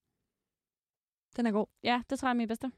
[1.37, 1.67] Den er god.
[1.83, 2.73] Ja, det tror jeg er min bedste.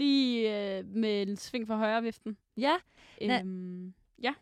[0.00, 2.36] Lige øh, med en sving for højre viften.
[2.56, 2.76] Ja.
[3.22, 4.34] Øhm, ja.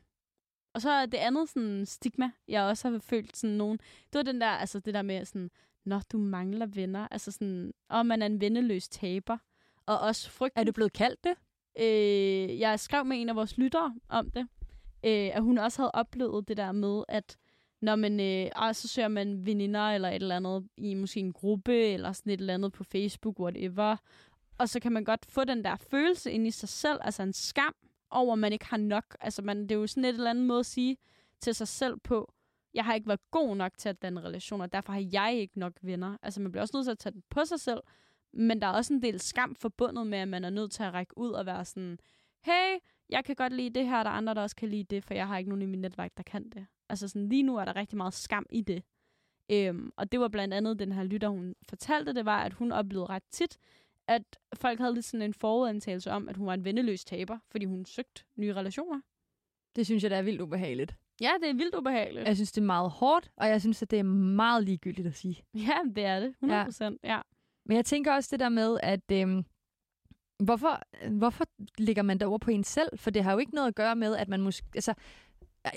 [0.75, 3.79] Og så det andet sådan stigma, jeg også har følt sådan nogen.
[4.13, 5.51] Det var den der, altså det der med sådan,
[5.85, 7.09] når du mangler venner.
[7.11, 9.39] Altså sådan, og man er en venneløs taber.
[9.87, 10.53] Og også frygt.
[10.59, 11.35] er du blevet kaldt det?
[11.81, 14.49] Øh, jeg skrev med en af vores lyttere om det.
[15.05, 17.37] Øh, at hun også havde oplevet det der med, at
[17.81, 21.33] når man, øh, ah, så søger man veninder eller et eller andet i måske en
[21.33, 23.97] gruppe, eller sådan et eller andet på Facebook, whatever.
[24.59, 27.33] Og så kan man godt få den der følelse ind i sig selv, altså en
[27.33, 27.75] skam
[28.11, 29.17] over, at man ikke har nok.
[29.21, 30.97] Altså man, det er jo sådan et eller andet måde at sige
[31.41, 32.33] til sig selv på,
[32.75, 35.73] jeg har ikke været god nok til at danne relationer, derfor har jeg ikke nok
[35.83, 36.17] venner.
[36.23, 37.81] Altså man bliver også nødt til at tage den på sig selv,
[38.33, 40.95] men der er også en del skam forbundet med, at man er nødt til at
[40.95, 41.99] række ud og være sådan,
[42.45, 45.05] hey, jeg kan godt lide det her, der er andre, der også kan lide det,
[45.05, 46.67] for jeg har ikke nogen i min netværk, der kan det.
[46.89, 48.83] Altså sådan, lige nu er der rigtig meget skam i det.
[49.51, 52.73] Øhm, og det var blandt andet den her lytter, hun fortalte, det var, at hun
[52.73, 53.59] oplevede ret tit,
[54.09, 54.23] at
[54.55, 57.85] folk havde lidt sådan en forudantagelse om, at hun var en venneløs taber, fordi hun
[57.85, 59.01] søgte nye relationer.
[59.77, 60.97] Det synes jeg, det er vildt ubehageligt.
[61.21, 62.27] Ja, det er vildt ubehageligt.
[62.27, 65.15] Jeg synes, det er meget hårdt, og jeg synes, at det er meget ligegyldigt at
[65.15, 65.43] sige.
[65.55, 66.29] Ja, det er det.
[66.29, 67.01] 100 procent.
[67.05, 67.15] Ja.
[67.15, 67.21] ja.
[67.67, 69.45] Men jeg tænker også det der med, at øhm,
[70.39, 71.45] hvorfor, hvorfor
[71.79, 72.99] ligger man derover på en selv?
[72.99, 74.95] For det har jo ikke noget at gøre med, at man måske, altså,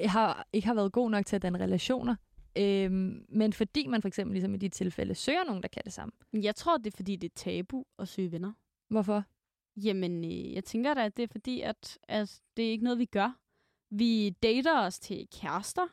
[0.05, 2.15] har, ikke har været god nok til at danne relationer.
[2.57, 5.93] Øhm, men fordi man for eksempel ligesom i de tilfælde søger nogen, der kan det
[5.93, 6.11] samme.
[6.33, 8.51] Jeg tror, det er, fordi det er tabu at søge venner.
[8.89, 9.23] Hvorfor?
[9.77, 12.99] Jamen, øh, jeg tænker da, at det er fordi, at, at det er ikke noget,
[12.99, 13.37] vi gør.
[13.89, 15.87] Vi dater os til kærester.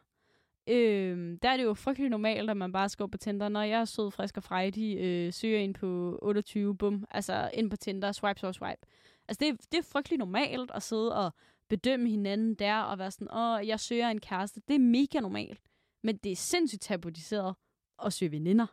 [0.68, 3.49] Øh, der er det jo frygtelig normalt, at man bare skal gå på Tinder.
[3.49, 7.70] Når jeg er sød, frisk og frejdig, øh, søger ind på 28, bum, altså ind
[7.70, 8.86] på Tinder, swipe, swipe, swipe.
[9.28, 11.32] Altså, det, er- det er frygtelig normalt at sidde og
[11.68, 14.60] bedømme hinanden der, og være sådan, åh, jeg søger en kæreste.
[14.68, 15.60] Det er mega normalt.
[16.02, 17.54] Men det er sindssygt tabuiseret
[18.04, 18.66] at søge veninder.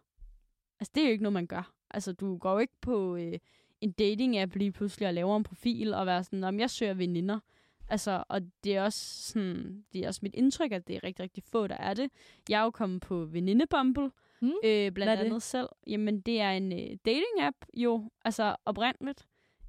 [0.79, 1.73] Altså, det er jo ikke noget, man gør.
[1.91, 3.33] Altså, du går jo ikke på øh,
[3.81, 7.39] en dating-app lige pludselig og laver en profil og være sådan, om jeg søger veninder.
[7.89, 11.23] Altså, og det er også sådan, det er også mit indtryk, at det er rigtig,
[11.23, 12.09] rigtig få, der er det.
[12.49, 14.47] Jeg er jo kommet på venindebumble, Mm.
[14.63, 15.25] øh, blandt Hvad er det?
[15.25, 15.69] andet selv.
[15.87, 19.27] Jamen, det er en øh, dating-app, jo, altså oprindeligt,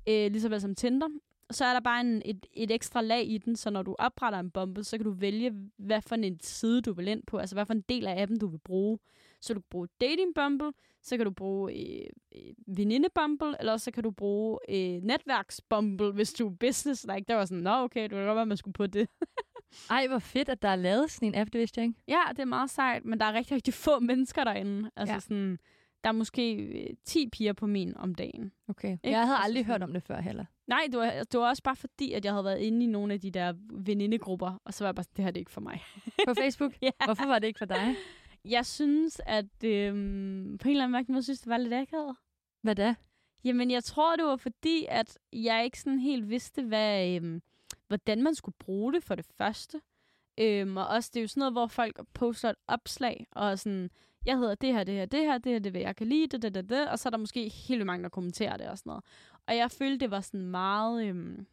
[0.09, 1.09] øh, lige så vel som Tinder.
[1.51, 4.39] Så er der bare en, et, et ekstra lag i den, så når du opretter
[4.39, 7.55] en Bumble, så kan du vælge, hvad for en side du vil ind på, altså
[7.57, 8.99] hvad for en del af appen du vil bruge.
[9.41, 10.73] Så du kan bruge Dating Bumble,
[11.03, 15.61] så kan du bruge øh, øh, veninde Bumble, eller så kan du bruge øh, netværks
[15.61, 17.07] Bumble, hvis du er business.
[17.15, 19.09] Like, der var sådan, nå okay, det kunne godt være, man skulle på det.
[19.91, 22.01] Ej, hvor fedt, at der er lavet sådan en app, det vidste jeg ikke.
[22.09, 24.91] Ja, det er meget sejt, men der er rigtig, rigtig få mennesker derinde.
[24.97, 25.21] Altså Ja.
[25.21, 25.59] sådan,
[26.05, 28.53] der er måske øh, 10 piger på min om dagen.
[28.69, 28.93] Okay.
[28.93, 29.01] Ikke?
[29.11, 30.45] Jeg havde Altså aldrig hørt om det før heller.
[30.67, 33.15] Nej, det var, det var også bare fordi, at jeg havde været inde i nogle
[33.15, 35.51] af de der venindegrupper, og så var jeg bare sådan, det her det er ikke
[35.51, 35.83] for mig.
[36.27, 36.73] På Facebook?
[36.83, 36.91] Ja.
[37.05, 37.97] Hvorfor var det ikke for dig?
[38.45, 42.17] Jeg synes, at øhm, på en eller anden mærkelig måde, synes det var lidt akavet.
[42.63, 42.95] Hvad da?
[43.45, 47.43] Jamen, jeg tror, det var fordi, at jeg ikke sådan helt vidste, hvad, øhm,
[47.89, 49.81] hvordan man skulle bruge det for det første.
[50.41, 53.91] Øhm, og også, det er jo sådan noget, hvor folk poster et opslag, og sådan,
[54.27, 56.27] jeg hedder det her, det her, det her, det her, det vil jeg kan lide,
[56.27, 58.79] det, det, det, det, og så er der måske helt mange, der kommenterer det og
[58.79, 59.05] sådan noget.
[59.49, 61.47] Og jeg følte, det var sådan meget, øhm,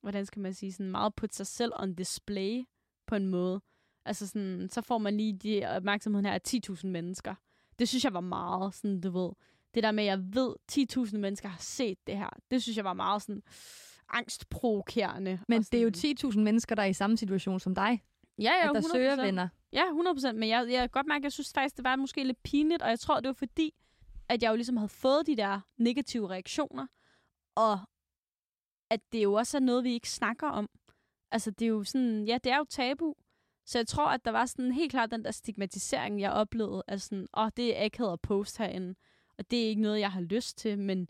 [0.00, 2.64] hvordan skal man sige, sådan meget put sig selv on display
[3.06, 3.60] på en måde.
[4.04, 7.34] Altså sådan, så får man lige de opmærksomheden her af 10.000 mennesker.
[7.78, 9.30] Det synes jeg var meget, sådan, du ved,
[9.74, 10.54] det der med, at jeg ved,
[11.12, 13.42] 10.000 mennesker har set det her, det synes jeg var meget sådan
[14.08, 15.40] angstprovokerende.
[15.48, 18.02] Men og det er jo sådan- 10.000 mennesker, der er i samme situation som dig,
[18.38, 18.92] ja, ja, at der 100%.
[18.92, 19.48] søger venner.
[19.72, 20.32] Ja, 100%.
[20.38, 22.82] Men jeg, jeg kan godt mærke, at jeg synes faktisk, det var måske lidt pinligt,
[22.82, 23.74] og jeg tror, det var fordi,
[24.28, 26.86] at jeg jo ligesom havde fået de der negative reaktioner,
[27.54, 27.78] og
[28.90, 30.68] at det jo også er noget, vi ikke snakker om.
[31.30, 33.14] Altså, det er jo sådan, ja, det er jo tabu.
[33.66, 37.02] Så jeg tror, at der var sådan helt klart den der stigmatisering, jeg oplevede, at
[37.02, 38.94] sådan, åh, det er akavet at post herinde,
[39.38, 41.08] og det er ikke noget, jeg har lyst til, men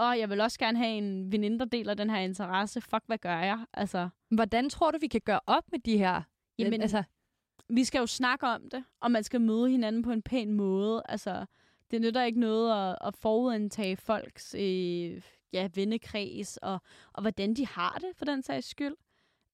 [0.00, 2.80] åh, jeg vil også gerne have en veninde, der deler den her interesse.
[2.80, 3.66] Fuck, hvad gør jeg?
[3.72, 6.22] Altså, Hvordan tror du, vi kan gøre op med de her?
[6.58, 7.02] Jamen, altså,
[7.68, 11.02] vi skal jo snakke om det, og man skal møde hinanden på en pæn måde.
[11.08, 11.46] Altså,
[11.90, 15.22] Det nytter ikke noget at, at forudindtage folks øh,
[15.52, 16.78] ja, vennekreds, og,
[17.12, 18.94] og hvordan de har det, for den sags skyld.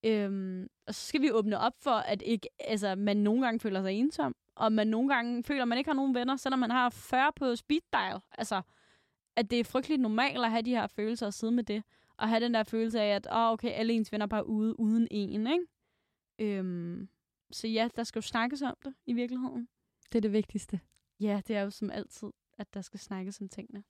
[0.05, 3.83] Øhm, og så skal vi åbne op for, at ikke, altså, man nogle gange føler
[3.83, 6.71] sig ensom, og man nogle gange føler, at man ikke har nogen venner, selvom man
[6.71, 8.21] har 40 på speed dial.
[8.39, 8.63] Altså,
[9.37, 11.83] at det er frygteligt normalt at have de her følelser og sidde med det.
[12.17, 14.81] Og have den der følelse af, at oh, okay, alle ens venner er bare ude
[14.81, 15.67] uden en, ikke?
[16.39, 17.09] Øhm,
[17.51, 19.69] så ja, der skal jo snakkes om det i virkeligheden.
[20.13, 20.81] Det er det vigtigste.
[21.21, 22.29] Ja, det er jo som altid,
[22.59, 23.85] at der skal snakkes om tingene.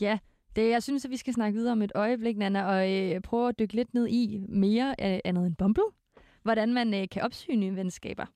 [0.00, 0.18] Ja,
[0.58, 3.48] det, jeg synes, at vi skal snakke videre om et øjeblik, Nana, og øh, prøve
[3.48, 5.82] at dykke lidt ned i mere øh, andet end Bumble.
[6.42, 8.26] Hvordan man øh, kan opsøge nye venskaber.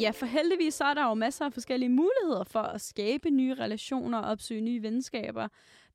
[0.00, 3.54] Ja, for heldigvis så er der jo masser af forskellige muligheder for at skabe nye
[3.54, 5.48] relationer og opsøge nye venskaber.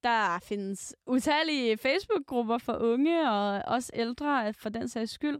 [0.04, 5.40] Der findes utallige Facebook-grupper for unge og også ældre for den sags skyld.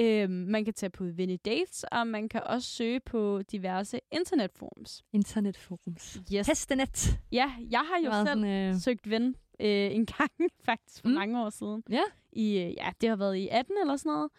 [0.00, 5.04] Øhm, man kan tage på Vinny Dates, og man kan også søge på diverse internetforums.
[5.12, 6.20] Internetforums.
[6.34, 6.46] Yes.
[6.46, 7.20] Hestenet.
[7.32, 10.30] Ja, jeg har jo selv Sådan, øh, søgt ven øh, en gang,
[10.64, 11.14] faktisk for Mm.
[11.14, 11.82] mange år siden.
[11.90, 12.02] Ja.
[12.32, 14.30] I, øh, ja, det har været i 18 eller sådan noget,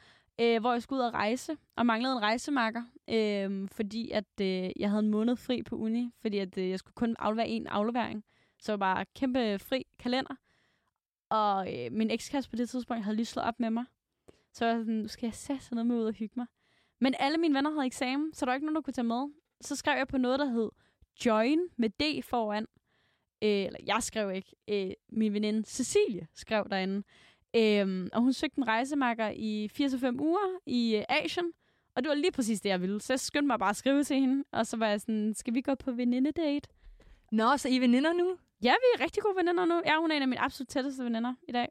[0.41, 4.70] øh, hvor jeg skulle ud og rejse, og manglede en rejsemakker, øh, fordi at øh,
[4.80, 7.68] jeg havde en måned fri på uni, fordi at øh, jeg skulle kun aflevere en
[7.68, 8.24] aflevering.
[8.60, 10.36] Så var bare kæmpe fri kalender.
[11.30, 13.86] Og øh, min ekskæreste på det tidspunkt havde lige slået op med mig.
[14.54, 16.45] Så jeg var sådan, nu skal jeg sætte noget med ud og hygge mig.
[17.01, 19.24] Men alle mine venner havde eksamen, så der var ikke nogen, der kunne tage med.
[19.62, 20.70] Så skrev jeg på noget, der hed
[21.26, 22.68] Join med D foran.
[23.43, 24.56] Øh, eller jeg skrev ikke.
[24.68, 27.04] Øh, min veninde Cecilie skrev derinde.
[27.56, 31.51] Øh, og hun søgte en rejsemakker i 4-5 uger i øh, Asien.
[31.95, 33.01] Og det var lige præcis det, jeg ville.
[33.01, 34.43] Så jeg skyndte mig bare at skrive til hende.
[34.51, 36.70] Og så var jeg sådan, skal vi gå på venindedate?
[37.32, 38.38] Nå, så I er veninder nu?
[38.64, 39.82] Ja, vi er rigtig gode veninder nu.
[39.86, 41.70] Ja, hun er en af mine absolut tætteste veninder i dag.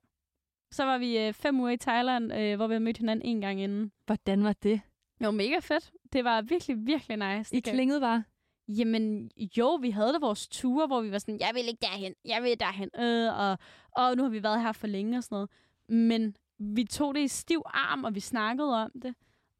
[0.73, 3.41] Så var vi øh, fem uger i Thailand, øh, hvor vi havde mødt hinanden en
[3.41, 3.93] gang inden.
[4.07, 4.81] Hvordan var det?
[5.19, 5.93] Det var mega fedt.
[6.13, 7.55] Det var virkelig, virkelig nice.
[7.57, 8.25] I Det klingede bare?
[8.69, 12.15] Jamen, jo, vi havde da vores ture, hvor vi var sådan, jeg vil ikke derhen,
[12.25, 13.59] jeg vil derhen, øh, og,
[13.97, 15.51] og nu har vi været her for længe og sådan noget.
[15.89, 19.15] Men vi tog det i stiv arm, og vi snakkede om det.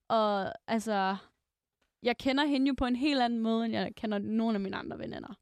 [0.09, 1.17] Og altså,
[2.03, 4.77] jeg kender hende jo på en helt anden måde, end jeg kender nogle af mine
[4.77, 5.35] andre veninder.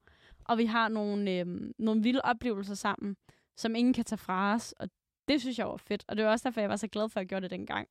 [0.44, 1.46] Og vi har nogle, øh,
[1.78, 3.16] nogle vilde oplevelser sammen,
[3.56, 4.88] som ingen kan tage fra os, og
[5.30, 6.04] det synes jeg var fedt.
[6.08, 7.88] Og det var også derfor, jeg var så glad for, at jeg gjorde det dengang.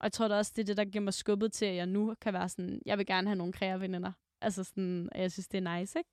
[0.00, 1.86] Og jeg tror da også, det er det, der giver mig skubbet til, at jeg
[1.86, 4.12] nu kan være sådan, jeg vil gerne have nogle kreative veninder.
[4.40, 6.10] Altså sådan, at jeg synes, det er nice, ikke?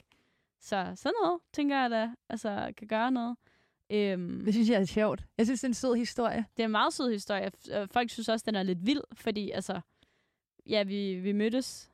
[0.59, 3.38] Så sådan noget, tænker jeg da, altså kan gøre noget.
[3.89, 5.23] Øhm, Det synes jeg er sjovt.
[5.38, 6.45] Jeg synes, det er en sød historie.
[6.57, 7.51] det er en meget sød historie.
[7.91, 9.80] Folk synes også, den er lidt vild, fordi altså,
[10.69, 11.91] ja, vi, vi mødtes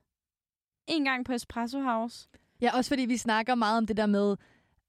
[0.88, 2.28] en gang på Espresso House.
[2.62, 4.38] Ja, også fordi vi snakker meget om det der med,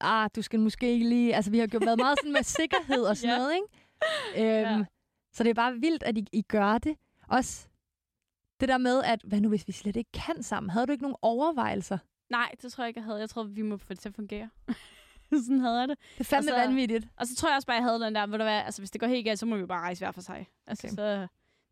[0.01, 1.35] ah, du skal måske ikke lige...
[1.37, 3.39] Altså, vi har gjort været meget sådan med sikkerhed og sådan Ja.
[3.39, 3.67] noget, ikke?
[4.37, 4.85] Øhm, Ja.
[5.33, 6.97] Så det er bare vildt, at I, I gør det.
[7.29, 7.69] Også
[8.61, 10.71] det der med, at hvad nu hvis vi slet ikke kan sammen?
[10.71, 11.99] Havde du ikke nogen overvejelser?
[12.31, 13.21] Nej, det tror jeg ikke, jeg havde.
[13.21, 14.51] Jeg tror, vi må få det til at fungere.
[15.45, 15.99] Sådan havde jeg det.
[16.15, 17.07] Det er fandme Og så- vanvittigt.
[17.17, 18.91] Og så tror jeg også bare, jeg havde den der, ved du hvad, altså hvis
[18.91, 20.47] det går helt galt, så må vi bare rejse hver for sig.
[20.67, 20.95] Altså Okay.
[20.97, 21.27] så...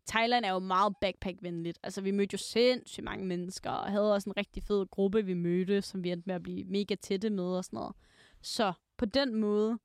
[0.07, 1.79] Thailand er jo meget backpack-venligt.
[1.83, 5.33] Altså, vi mødte jo sindssygt mange mennesker, og havde også en rigtig fed gruppe, vi
[5.33, 7.95] mødte, som vi endte med at blive mega tætte med og sådan noget.
[8.41, 9.79] Så på den måde,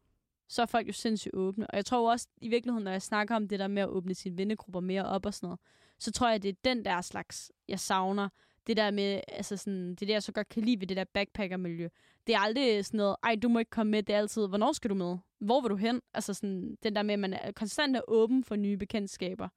[0.49, 1.67] så er folk jo sindssygt åbne.
[1.67, 3.89] Og jeg tror jo også, i virkeligheden, når jeg snakker om det der med at
[3.89, 5.61] åbne sine vennegrupper mere op og sådan noget,
[5.99, 8.29] så tror jeg, det er den der slags, jeg savner.
[8.67, 11.05] Det der med, altså sådan, det der, jeg så godt kan lide ved det der
[11.05, 11.89] backpacker-miljø.
[12.27, 14.73] Det er aldrig sådan noget, ej, du må ikke komme med, det er altid, hvornår
[14.73, 15.17] skal du med?
[15.39, 16.01] Hvor vil du hen?
[16.15, 19.49] Altså sådan, den der med, at man er konstant er åben for nye bekendtskaber,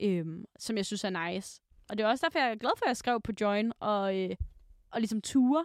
[0.00, 1.60] øhm, som jeg synes er nice.
[1.90, 4.18] Og det er også derfor, jeg er glad for, at jeg skrev på Join, og,
[4.18, 4.36] øh,
[4.90, 5.64] og ligesom ture.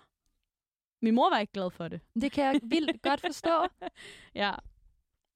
[1.02, 2.02] Min mor var ikke glad for det.
[2.22, 3.68] Det kan jeg vildt godt forstå.
[4.36, 4.52] Ja.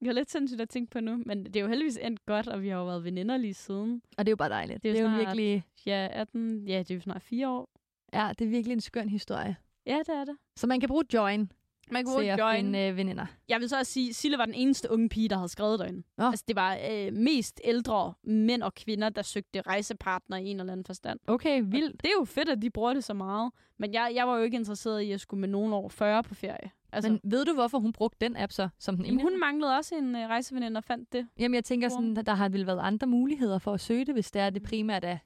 [0.00, 2.48] Jeg har lidt sindssygt at tænke på nu, men det er jo heldigvis endt godt,
[2.48, 4.02] og vi har jo været veninder lige siden.
[4.18, 4.82] Og det er jo bare dejligt.
[4.82, 7.22] Det er Det jo er jo snart- virkelig, Ja, 18, ja, det er jo snart
[7.22, 7.70] fire år.
[8.12, 9.56] ja, det er virkelig en skøn historie.
[9.86, 10.36] Ja, det er det.
[10.56, 11.52] Så man kan bruge Join
[11.90, 12.56] Man til at join.
[12.56, 13.26] finde øh, veninder.
[13.48, 16.02] Jeg vil så også sige, Sille var den eneste unge pige, der havde skrevet derinde.
[16.18, 16.24] Nå.
[16.24, 20.72] Altså, det var øh, mest ældre mænd og kvinder, der søgte rejsepartner i en eller
[20.72, 21.20] anden forstand.
[21.26, 22.02] Okay, vildt.
[22.02, 23.52] Det er jo fedt, at de bruger det så meget.
[23.78, 26.34] Men jeg, jeg var jo ikke interesseret i at skulle med nogen over 40 på
[26.34, 26.70] ferie.
[26.92, 28.68] Altså, Men ved du, hvorfor hun brugte den app så?
[28.78, 29.22] Som den ene?
[29.22, 31.28] hun manglede også en øh, rejseveninde og fandt det.
[31.38, 34.14] Jamen, jeg tænker sådan, at der har vel været andre muligheder for at søge det,
[34.14, 35.18] hvis det er det primært er.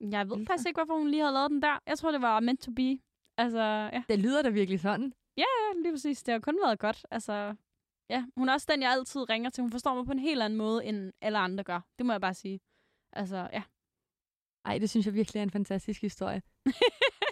[0.00, 0.46] Jeg ved Ældre.
[0.46, 1.78] faktisk ikke, hvorfor hun lige havde lavet den der.
[1.86, 2.98] Jeg tror, det var meant to be.
[3.38, 3.60] Altså,
[3.92, 5.12] ja, Det lyder da virkelig sådan.
[5.36, 5.44] Ja
[5.82, 6.22] lige præcis.
[6.22, 7.06] Det har kun været godt.
[7.10, 7.54] Altså,
[8.10, 9.62] ja, hun er også den, jeg altid ringer til.
[9.62, 11.80] Hun forstår mig på en helt anden måde, end alle andre gør.
[11.98, 12.60] Det må jeg bare sige.
[13.12, 13.62] Altså, ja.
[14.64, 16.42] Ej, det synes jeg virkelig er en fantastisk historie.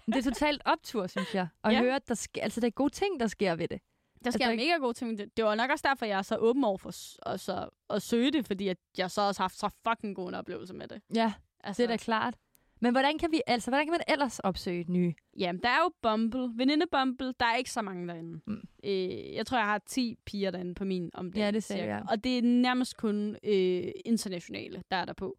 [0.06, 1.48] Det er totalt optur, synes jeg.
[1.64, 1.80] At Ja.
[1.80, 3.80] høre, at der sker, altså, der er gode ting, der sker ved det.
[4.24, 5.36] Der sker Altså, mega gode ting.
[5.36, 8.30] Det, var nok også derfor, jeg er så åben over for s- altså, at søge
[8.30, 11.02] det, fordi at jeg så også har haft så fucking god en oplevelse med det.
[11.14, 11.32] Ja,
[11.64, 12.34] Altså, det er da klart.
[12.82, 15.14] Men hvordan kan vi, altså, hvordan kan man ellers opsøge nye?
[15.38, 16.50] Jamen, der er jo Bumble.
[16.56, 18.40] Veninde Bumble, der er ikke så mange derinde.
[18.46, 18.62] Mm.
[18.84, 21.44] Øh, jeg tror, jeg har 10 piger derinde på min omdeling.
[21.44, 21.84] Ja, det cirka.
[21.84, 22.02] jeg.
[22.08, 25.38] Og det er nærmest kun øh, internationale, der er der på.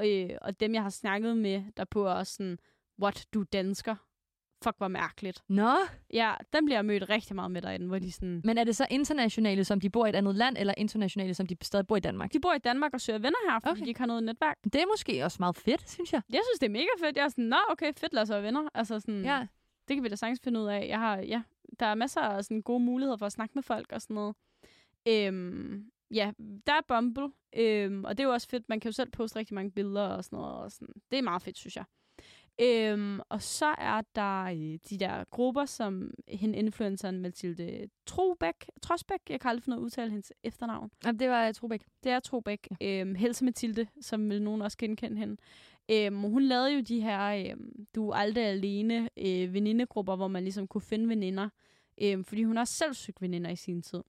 [0.00, 2.58] Øh, og dem, jeg har snakket med derpå, er også sådan,
[3.02, 3.96] what, du er dansker?
[4.66, 5.42] Fuck, hvor mærkeligt.
[5.48, 5.74] Nå,
[6.12, 8.40] Ja, den bliver jeg mødt rigtig meget med derinde, hvor de sådan...
[8.44, 11.46] men er det så internationale, som de bor i et andet land, eller internationale, som
[11.46, 12.32] de stadig bor i Danmark?
[12.32, 13.82] De bor i Danmark og søger venner her, fordi Okay.
[13.82, 14.58] de ikke har noget netværk.
[14.64, 16.22] Det er måske også meget fedt, synes jeg.
[16.30, 17.16] Jeg synes, det er mega fedt.
[17.16, 18.68] Jeg er sådan, nå, okay, fedt, lad os være venner.
[18.74, 19.46] Altså sådan, Ja.
[19.88, 20.86] det kan vi da sagtens finde ud af.
[20.88, 21.42] Jeg har, ja,
[21.80, 24.34] der er masser af sådan gode muligheder for at snakke med folk og sådan noget.
[25.08, 26.32] Øhm, ja,
[26.66, 28.68] der er Bumble, øhm, og det er jo også fedt.
[28.68, 30.54] Man kan jo selv poste rigtig mange billeder og sådan noget.
[30.54, 30.94] Og sådan.
[31.10, 31.84] Det er meget fedt, synes jeg.
[32.60, 39.20] Øhm, og så er der øh, de der grupper, som hende influenceren Mathilde Trobæk, Trosbæk,
[39.28, 40.90] jeg kan aldrig finde ud af at udtale hendes efternavn.
[41.04, 41.82] Jamen, det var Trobæk.
[42.04, 42.68] Det er Trobæk.
[42.82, 45.36] Øhm, Helse Mathilde, som vil nogen også genkende hende.
[45.90, 50.42] Øhm, hun lavede jo de her øhm, Du er aldrig alene øh, venindegrupper, hvor man
[50.42, 51.48] ligesom kunne finde veninder.
[52.02, 54.02] Øhm, fordi hun har selv søgt veninder i sin tid.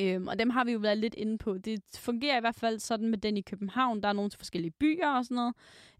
[0.00, 1.58] Øhm, og dem har vi jo været lidt inde på.
[1.58, 4.02] Det fungerer i hvert fald sådan med den i København.
[4.02, 5.54] Der er nogle til forskellige byer og sådan noget.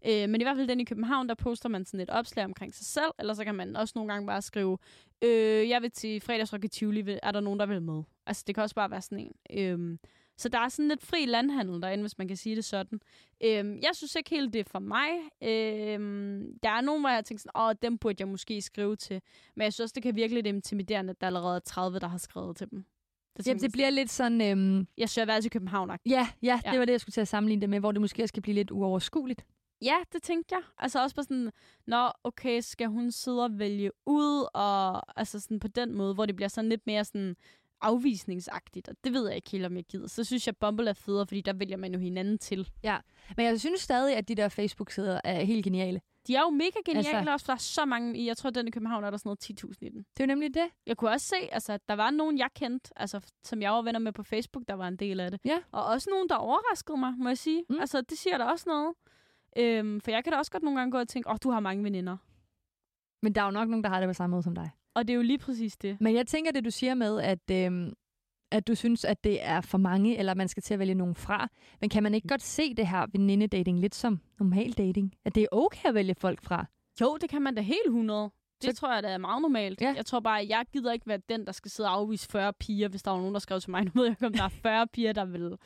[0.05, 2.75] Øh, men i hvert fald den i København, der poster man sådan et opslag omkring
[2.75, 3.11] sig selv.
[3.19, 4.77] Eller så kan man også nogle gange bare skrive,
[5.21, 8.03] øh, jeg vil til fredagsrock i Tivoli, er der nogen, der vil med?
[8.25, 9.59] Altså det kan også bare være sådan en.
[9.59, 9.99] Øhm,
[10.37, 13.01] så der er sådan lidt fri landhandel derinde, hvis man kan sige det sådan.
[13.43, 15.09] Øhm, jeg synes ikke helt, det er for mig.
[15.41, 19.21] Øhm, der er nogen, hvor jeg tænker sådan, åh, dem burde jeg måske skrive til.
[19.55, 22.07] Men jeg synes også, det kan virke lidt intimiderende, at der allerede er 30, der
[22.07, 22.85] har skrevet til dem.
[23.45, 24.41] Der Jamen, tænker det bliver lidt sådan...
[24.41, 25.89] Øhm, Jeg søger været til København.
[25.89, 26.71] ja, ja, ja, Ja.
[26.71, 28.55] det var det, jeg skulle til at sammenligne det med, hvor det måske kan blive
[28.55, 29.45] lidt uoverskueligt.
[29.81, 30.61] Ja, det tænkte jeg.
[30.77, 31.51] Altså også på sådan,
[31.87, 36.25] nå, okay, skal hun sidde og vælge ud, og altså sådan på den måde, hvor
[36.25, 37.35] det bliver sådan lidt mere sådan
[37.81, 40.07] afvisningsagtigt, og det ved jeg ikke helt, om jeg gider.
[40.07, 42.69] Så synes jeg, Bumble er federe, fordi der vælger man jo hinanden til.
[43.37, 46.01] Men jeg synes stadig, at de der Facebook-sider er helt geniale.
[46.27, 48.27] De er jo mega geniale Altså- også, for der er så mange i.
[48.27, 49.97] Jeg tror, at den i København er der sådan noget 10.000 i den.
[49.97, 50.65] Det er jo nemlig det.
[50.87, 53.99] Jeg kunne også se, altså, der var nogen, jeg kendte, altså, som jeg var venner
[53.99, 55.39] med på Facebook, der var en del af det.
[55.45, 55.57] Ja.
[55.71, 57.63] Og også nogen, der overraskede mig, må jeg sige.
[57.69, 57.79] Mm.
[57.79, 58.93] Altså, det siger der også noget.
[59.57, 61.49] Øhm, for jeg kan da også godt nogle gange gå og tænke, åh, oh, du
[61.51, 62.17] har mange veninder.
[63.23, 64.69] Men der er jo nok nogen, der har det på samme måde som dig.
[64.95, 66.01] Og det er jo lige præcis det.
[66.01, 67.93] Men jeg tænker, det du siger med, at, øhm,
[68.51, 71.15] at du synes, at det er for mange, eller man skal til at vælge nogen
[71.15, 71.47] fra.
[71.81, 75.13] Men kan man ikke godt se det her venindedating lidt som normal dating?
[75.25, 76.65] At det er okay at vælge folk fra?
[77.01, 78.29] Jo, det kan man da helt 100.
[78.61, 79.81] Det Så- tror jeg, det er meget normalt.
[79.81, 79.93] Ja.
[79.97, 82.53] Jeg tror bare, at jeg gider ikke være den, der skal sidde og afvise 40
[82.53, 83.83] piger, hvis der var nogen, der skrev til mig.
[83.85, 85.57] Nu ved jeg ikke, om der er 40 piger, der vil,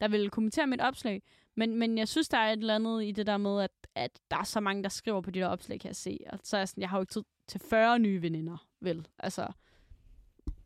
[0.00, 1.22] der vil kommentere mit opslag.
[1.56, 4.10] Men, men jeg synes, der er et eller andet i det der med, at, at
[4.30, 6.18] der er så mange, der skriver på de der opslag, kan jeg se.
[6.32, 9.06] Og så er jeg sådan, jeg har jo ikke tid til 40 nye veninder, vel?
[9.18, 9.46] Altså,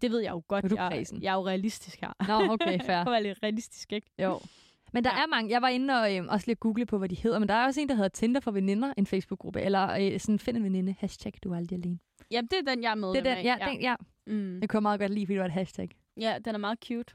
[0.03, 0.65] det ved jeg jo godt.
[0.65, 2.13] Er du jeg, jeg er jo realistisk her.
[2.29, 2.97] Nå, okay, fair.
[2.97, 4.11] Jeg være lidt realistisk, ikke?
[4.23, 4.41] Jo.
[4.93, 5.23] Men der Ja.
[5.23, 5.51] er mange.
[5.51, 7.39] Jeg var inde og øh, også lige google på, hvad de hedder.
[7.39, 9.61] Men der er også en, der hedder Tinder for veninder, en Facebook-gruppe.
[9.61, 10.95] Eller øh, sådan, find en veninde.
[10.99, 11.99] Hashtag, du er aldrig alene.
[12.31, 13.95] Jamen, det er den, jeg er med Det er den, ja, den, ja.
[14.27, 14.59] Mm.
[14.61, 15.89] Det kunne jeg meget godt lide, fordi det var et hashtag.
[16.17, 17.15] ja, den er meget cute.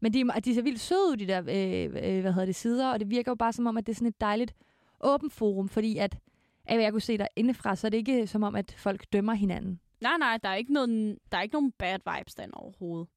[0.00, 1.84] Men de, er- de er så vildt søde ud, de der øh,
[2.14, 3.96] øh, hvad hedder det, sider, og det virker jo bare som om, at det er
[3.96, 4.54] sådan et dejligt
[5.00, 6.18] åbent forum, fordi at,
[6.66, 9.04] af hvad jeg kunne se der indefra, så er det ikke som om, at folk
[9.12, 9.80] dømmer hinanden.
[10.00, 13.08] Nej, nej, der er ikke, noget, der er ikke nogen bad vibes derinde overhovedet.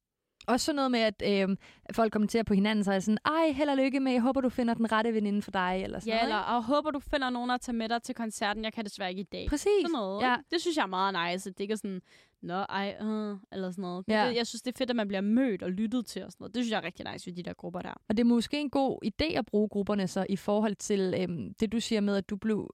[0.47, 1.57] Også sådan noget med, at øh,
[1.93, 4.49] folk kommenterer på hinanden, så er sådan, ej, held og lykke med, jeg håber, du
[4.49, 6.23] finder den rette veninde for dig, eller sådan Ja, noget.
[6.23, 8.63] eller og håber, du finder nogen at tage med dig til koncerten.
[8.63, 9.47] Jeg kan desværre ikke i dag.
[9.49, 9.67] Præcis.
[9.81, 10.21] Sådan noget.
[10.21, 10.29] Ja.
[10.29, 10.35] Ja.
[10.51, 11.49] Det synes jeg er meget nice.
[11.49, 12.01] at Det ikke er sådan,
[12.41, 14.05] nå, ej, øh, eller sådan noget.
[14.07, 14.23] Ja.
[14.23, 14.29] Ja.
[14.29, 16.43] Det, jeg synes, det er fedt, at man bliver mødt og lyttet til og sådan
[16.43, 16.55] noget.
[16.55, 17.93] Det synes jeg er rigtig nice ved de der grupper der.
[18.09, 21.53] Og det er måske en god idé at bruge grupperne så i forhold til øhm,
[21.53, 22.69] det, du siger med, at du blev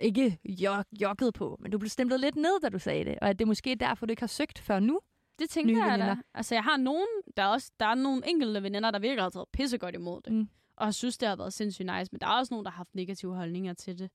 [0.00, 3.18] ikke jog- jogget på, men du blev stemplet lidt ned, da du sagde det.
[3.22, 5.00] Og at det måske er derfor, du ikke har søgt før nu.
[5.38, 6.14] Det tænker Nye jeg veninder.
[6.14, 6.20] da.
[6.34, 9.30] Altså, jeg har nogen, der er også, der er nogle enkelte veninder, der virkelig har
[9.30, 10.32] taget pissegodt imod det.
[10.32, 10.38] Mm.
[10.38, 10.48] Mm.
[10.76, 12.08] Og har synes, det har været sindssygt nice.
[12.12, 14.10] Men der er også nogen, der har haft negative holdninger til det.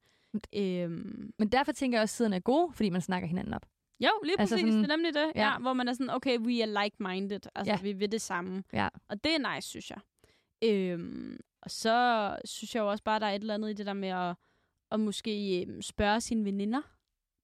[0.55, 3.65] Øhm, Men derfor tænker jeg også, at siden er god, fordi man snakker hinanden op.
[3.99, 4.67] Jo, lige Altså præcis.
[4.73, 5.31] sådan- det er nemlig det.
[5.35, 5.47] ja.
[5.51, 5.57] Ja.
[5.57, 7.39] Hvor man er sådan, okay, we are like-minded.
[7.55, 7.79] Altså, ja.
[7.81, 8.63] vi vil det samme.
[8.73, 8.87] Ja.
[9.09, 9.99] Og det er nice, synes jeg.
[10.63, 13.85] Øhm, og så synes jeg jo også bare, der er et eller andet i det
[13.85, 14.35] der med at,
[14.95, 16.81] at måske øh, spørge sine veninder.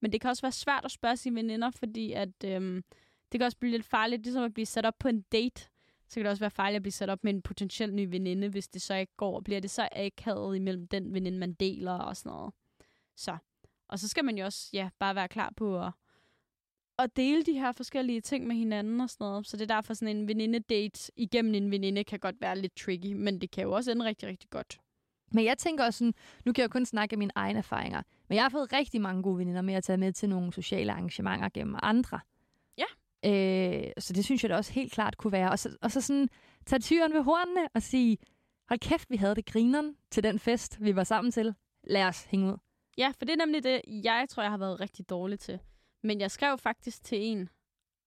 [0.01, 2.83] Men det kan også være svært at spørge sine veninder, fordi at, øh,
[3.31, 5.61] det kan også blive lidt farligt, ligesom at blive sat op på en date.
[6.07, 8.49] Så kan det også være farligt at blive sat op med en potentiel ny veninde,
[8.49, 9.39] hvis det så ikke går.
[9.41, 12.53] Bliver det så akavet imellem den veninde, man deler og sådan noget.
[13.15, 13.37] Så.
[13.89, 15.91] Og så skal man jo også ja, bare være klar på at,
[16.99, 19.47] at dele de her forskellige ting med hinanden og sådan noget.
[19.47, 23.13] Så det er derfor sådan en veninde-date igennem en veninde kan godt være lidt tricky,
[23.13, 24.79] men det kan jo også ende rigtig, rigtig godt.
[25.33, 26.13] Men jeg tænker også sådan,
[26.45, 29.01] nu kan jeg jo kun snakke af mine egne erfaringer, men jeg har fået rigtig
[29.01, 32.19] mange gode veninder med at tage med til nogle sociale arrangementer gennem andre.
[32.77, 32.85] Ja.
[33.25, 35.51] Øh, så det synes jeg da også helt klart kunne være.
[35.51, 36.29] Og så, og så sådan
[36.65, 38.17] tage tyren ved hornene og sige,
[38.69, 41.55] hold kæft, vi havde det grineren til den fest, vi var sammen til.
[41.83, 42.57] Lad os hænge ud.
[42.97, 45.59] Ja, for det er nemlig det, jeg tror, jeg har været rigtig dårlig til.
[46.03, 47.49] Men jeg skrev faktisk til en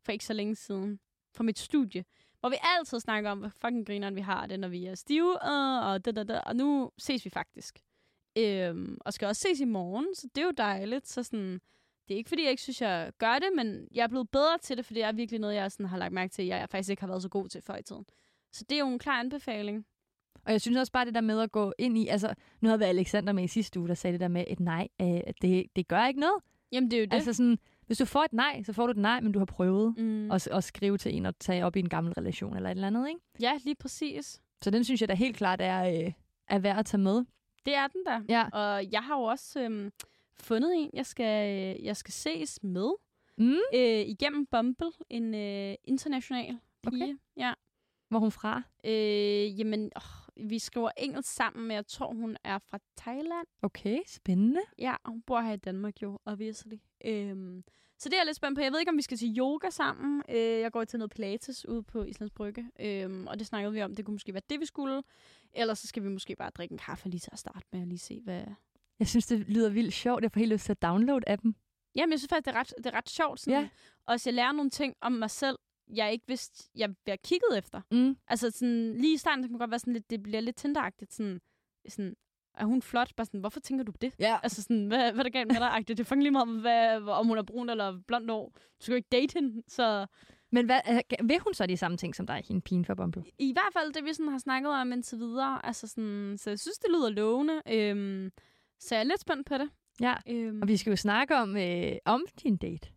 [0.04, 0.98] for ikke så længe siden
[1.36, 2.04] fra mit studie,
[2.44, 5.32] hvor vi altid snakker om, hvor fucking grineren vi har det, når vi er stive,
[5.32, 7.78] øh, og det, det, det, og nu ses vi faktisk.
[8.38, 11.08] Øhm, og skal også ses i morgen, så det er jo dejligt.
[11.08, 11.60] Så sådan,
[12.08, 14.58] det er ikke, fordi jeg ikke synes, jeg gør det, men jeg er blevet bedre
[14.58, 16.68] til det, fordi det er virkelig noget, jeg sådan har lagt mærke til, at jeg
[16.70, 18.04] faktisk ikke har været så god til før i tiden.
[18.52, 19.86] Så det er jo en klar anbefaling.
[20.46, 22.78] Og jeg synes også bare det der med at gå ind i, altså nu havde
[22.78, 25.66] vi Alexander med i sidste uge, der sagde det der med et nej, øh, det,
[25.76, 26.42] det gør ikke noget.
[26.72, 27.14] Jamen, det er jo det.
[27.14, 29.46] Altså sådan, hvis du får et nej, så får du et nej, men du har
[29.46, 30.30] prøvet mm.
[30.30, 32.86] at, at skrive til en og tage op i en gammel relation eller et eller
[32.86, 33.20] andet, ikke?
[33.40, 34.40] Ja, lige præcis.
[34.62, 36.12] Så den synes jeg da helt klart er, øh,
[36.48, 37.24] er værd at tage med.
[37.66, 38.20] Det er den der.
[38.28, 38.48] Ja.
[38.52, 39.90] Og jeg har jo også øhm,
[40.40, 42.90] fundet en, jeg skal, jeg skal ses med.
[43.38, 43.56] Mm.
[43.74, 46.58] Øh, igennem Bumble, en øh, international
[46.90, 47.04] pige.
[47.04, 47.16] Okay.
[47.36, 47.52] Ja.
[48.08, 48.62] Hvor er hun fra?
[48.84, 53.46] Øh, jamen, åh, vi skriver engelsk sammen, men jeg tror, hun er fra Thailand.
[53.62, 54.60] Okay, spændende.
[54.78, 56.76] Ja, og hun bor her i Danmark jo, obviously.
[57.04, 57.64] Øhm,
[57.98, 58.62] så det er jeg lidt spændt på.
[58.62, 60.22] Jeg ved ikke, om vi skal til yoga sammen.
[60.28, 63.82] Øh, jeg går til noget pilates ude på Islands Brygge, øhm, og det snakkede vi
[63.82, 63.94] om.
[63.94, 65.02] Det kunne måske være det, vi skulle.
[65.52, 67.86] Ellers så skal vi måske bare drikke en kaffe lige til at starte med og
[67.86, 68.44] lige se, hvad...
[68.98, 70.22] Jeg synes, det lyder vildt sjovt.
[70.22, 71.56] Jeg får helt lyst til at downloade appen.
[71.96, 73.40] Jamen, jeg synes faktisk, det er ret, det er ret sjovt.
[73.40, 73.60] Sådan.
[73.60, 73.68] Ja.
[74.06, 75.58] Også jeg lærer nogle ting om mig selv,
[75.88, 77.80] jeg ikke vidste, jeg bliver kigget efter.
[77.90, 78.16] Mm.
[78.28, 81.12] Altså sådan, lige i starten, det kan godt være sådan lidt, det bliver lidt tinderagtigt.
[81.12, 81.40] Sådan,
[81.88, 82.14] sådan,
[82.54, 83.14] er hun flot?
[83.16, 84.12] Bare sådan, hvorfor tænker du på det?
[84.18, 84.38] Ja.
[84.42, 85.70] Altså sådan, hvad, hvad er der galt med dig?
[85.70, 85.98] agtigt?
[85.98, 88.48] Det er fucking lige meget, hvad, om hun er brun eller blond hår.
[88.54, 89.62] Du skal jo ikke date hende.
[89.68, 90.06] Så
[90.52, 90.80] Men hvad,
[91.24, 93.24] vil hun så de samme ting som dig, hende pigen fra Bumble?
[93.38, 95.66] i hvert fald det, vi sådan har snakket om indtil videre.
[95.66, 97.62] Altså sådan, så jeg synes, det lyder lovende.
[97.70, 98.30] Øhm,
[98.80, 99.70] så jeg er lidt spændt på det.
[100.00, 100.14] Ja.
[100.28, 102.88] Øhm, Og vi skal jo snakke om, øh, om din date.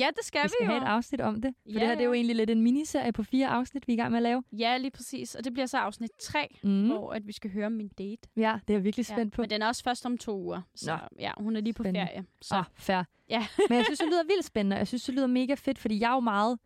[0.00, 0.70] Ja, det skal vi vi, skal jo.
[0.72, 1.54] have et afsnit om det.
[1.64, 2.16] For Ja, det her det er jo ja.
[2.16, 4.42] egentlig lidt en miniserie på fire afsnit, vi er i gang med at lave.
[4.52, 5.34] Ja, lige præcis.
[5.34, 6.86] Og det bliver så afsnit 3, Mm.
[6.86, 8.28] hvor at vi skal høre om min date.
[8.36, 9.42] Ja, det er jeg virkelig spændt på.
[9.42, 10.60] Men den er også først om to uger.
[10.74, 10.98] Så Nå.
[11.18, 12.06] ja, hun er lige på Spændende.
[12.08, 12.24] ferie.
[12.42, 13.02] Så Ah, fair.
[13.28, 13.46] Ja.
[13.68, 14.76] Men jeg synes, det lyder vildt spændende.
[14.76, 16.58] Jeg synes, det lyder mega fedt, fordi jeg er jo meget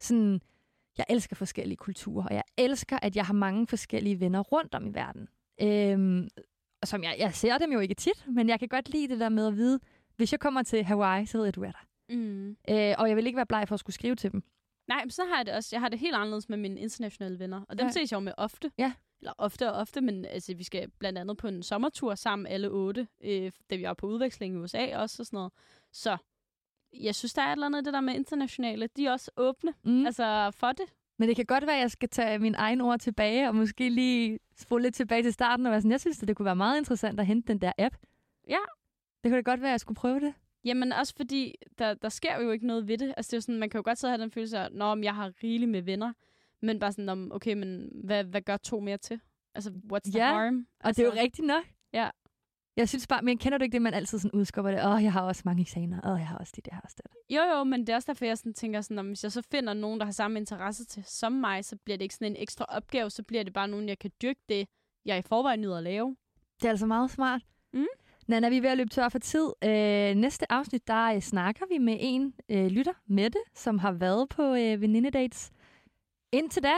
[0.00, 0.40] sådan...
[0.98, 4.86] Jeg elsker forskellige kulturer, og jeg elsker, at jeg har mange forskellige venner rundt om
[4.86, 5.28] i verden.
[5.62, 6.28] Øhm,
[6.82, 9.20] og som jeg, jeg ser dem jo ikke tit, men jeg kan godt lide det
[9.20, 9.80] der med at vide,
[10.16, 11.84] hvis jeg kommer til Hawaii, så ved jeg, at du er der.
[12.08, 12.56] Mm.
[12.70, 14.42] Øh, og jeg vil ikke være bleg for at skulle skrive til dem.
[14.88, 15.68] Nej, men så har jeg det også.
[15.72, 17.62] Jeg har det helt anderledes med mine internationale venner.
[17.68, 17.90] Og dem Ja.
[17.92, 18.70] ses jeg jo med ofte.
[18.78, 18.92] Ja.
[19.20, 22.68] Eller ofte og ofte, men altså, vi skal blandt andet på en sommertur sammen alle
[22.70, 25.52] otte, øh, da vi var på udveksling i USA også og sådan noget.
[25.92, 26.16] Så
[26.92, 28.88] jeg synes, der er et eller andet det der med internationale.
[28.96, 30.06] De er også åbne Mm.
[30.06, 30.86] altså for det.
[31.18, 33.88] Men det kan godt være, at jeg skal tage min egen ord tilbage, og måske
[33.90, 36.56] lige spole lidt tilbage til starten, og være sådan, jeg synes, at det kunne være
[36.56, 37.96] meget interessant at hente den der app.
[38.48, 38.58] Ja.
[39.24, 40.34] Det kunne da godt være, at jeg skulle prøve det.
[40.68, 43.14] Jamen også fordi, der, der sker jo ikke noget ved det.
[43.16, 44.64] Altså det er jo sådan, man kan jo godt sidde og have den følelse af,
[44.64, 46.12] at jeg har rigeligt med venner.
[46.62, 49.20] Men bare sådan, om, okay, men hvad, hvad gør to mere til?
[49.54, 50.66] Altså, what's the Ja, harm?
[50.80, 51.64] Og altså, det er jo rigtigt nok.
[51.92, 52.10] Ja.
[52.76, 54.84] Jeg synes bare, men kender du ikke det, man altid sådan udskubber det?
[54.84, 56.00] Åh, oh, jeg har også mange eksamener.
[56.04, 57.36] Åh, oh, jeg har også det, har også det.
[57.36, 59.42] Jo, jo, men det er også derfor, jeg sådan tænker, sådan, om hvis jeg så
[59.50, 62.42] finder nogen, der har samme interesse til som mig, så bliver det ikke sådan en
[62.42, 64.68] ekstra opgave, så bliver det bare nogen, jeg kan dyrke det,
[65.04, 66.16] jeg i forvejen nyder at lave.
[66.60, 67.42] Det er altså meget smart.
[67.72, 67.86] Mm.
[68.28, 69.52] Nana, vi er ved at løbe tør for tid.
[69.64, 74.28] Øh, næste afsnit, der øh, snakker vi med en øh, lytter, Mette, som har været
[74.28, 75.50] på øh, venindedates.
[76.32, 76.72] Indtil da,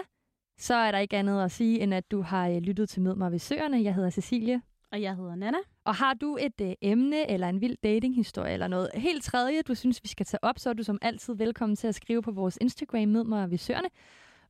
[0.59, 3.15] så er der ikke andet at sige, end at du har øh, lyttet til Mød
[3.15, 3.83] mig ved Søerne.
[3.83, 4.63] Jeg hedder Cecilie.
[4.93, 5.59] Og jeg hedder Nana.
[5.85, 9.75] Og har du et øh, emne eller en vild datinghistorie eller noget helt tredje, du
[9.75, 12.31] synes, vi skal tage op, så er du som altid velkommen til at skrive på
[12.31, 13.89] vores Instagram, Mød mig ved Søerne,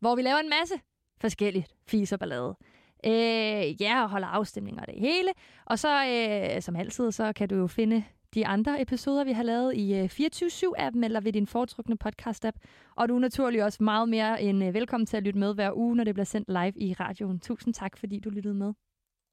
[0.00, 0.74] hvor vi laver en masse
[1.20, 2.56] forskelligt fis og ballade.
[3.06, 5.28] Øh, ja, og holder afstemninger og det hele.
[5.64, 9.42] Og så, øh, som altid, så kan du jo finde de andre episoder, vi har
[9.42, 12.56] lavet i øh, 24-7-appen eller ved din foretrukne podcast-app.
[12.96, 15.72] Og du er naturligvis også meget mere end øh, velkommen til at lytte med hver
[15.76, 17.40] uge, når det bliver sendt live i radioen.
[17.40, 18.72] Tusind tak, fordi du lyttede med.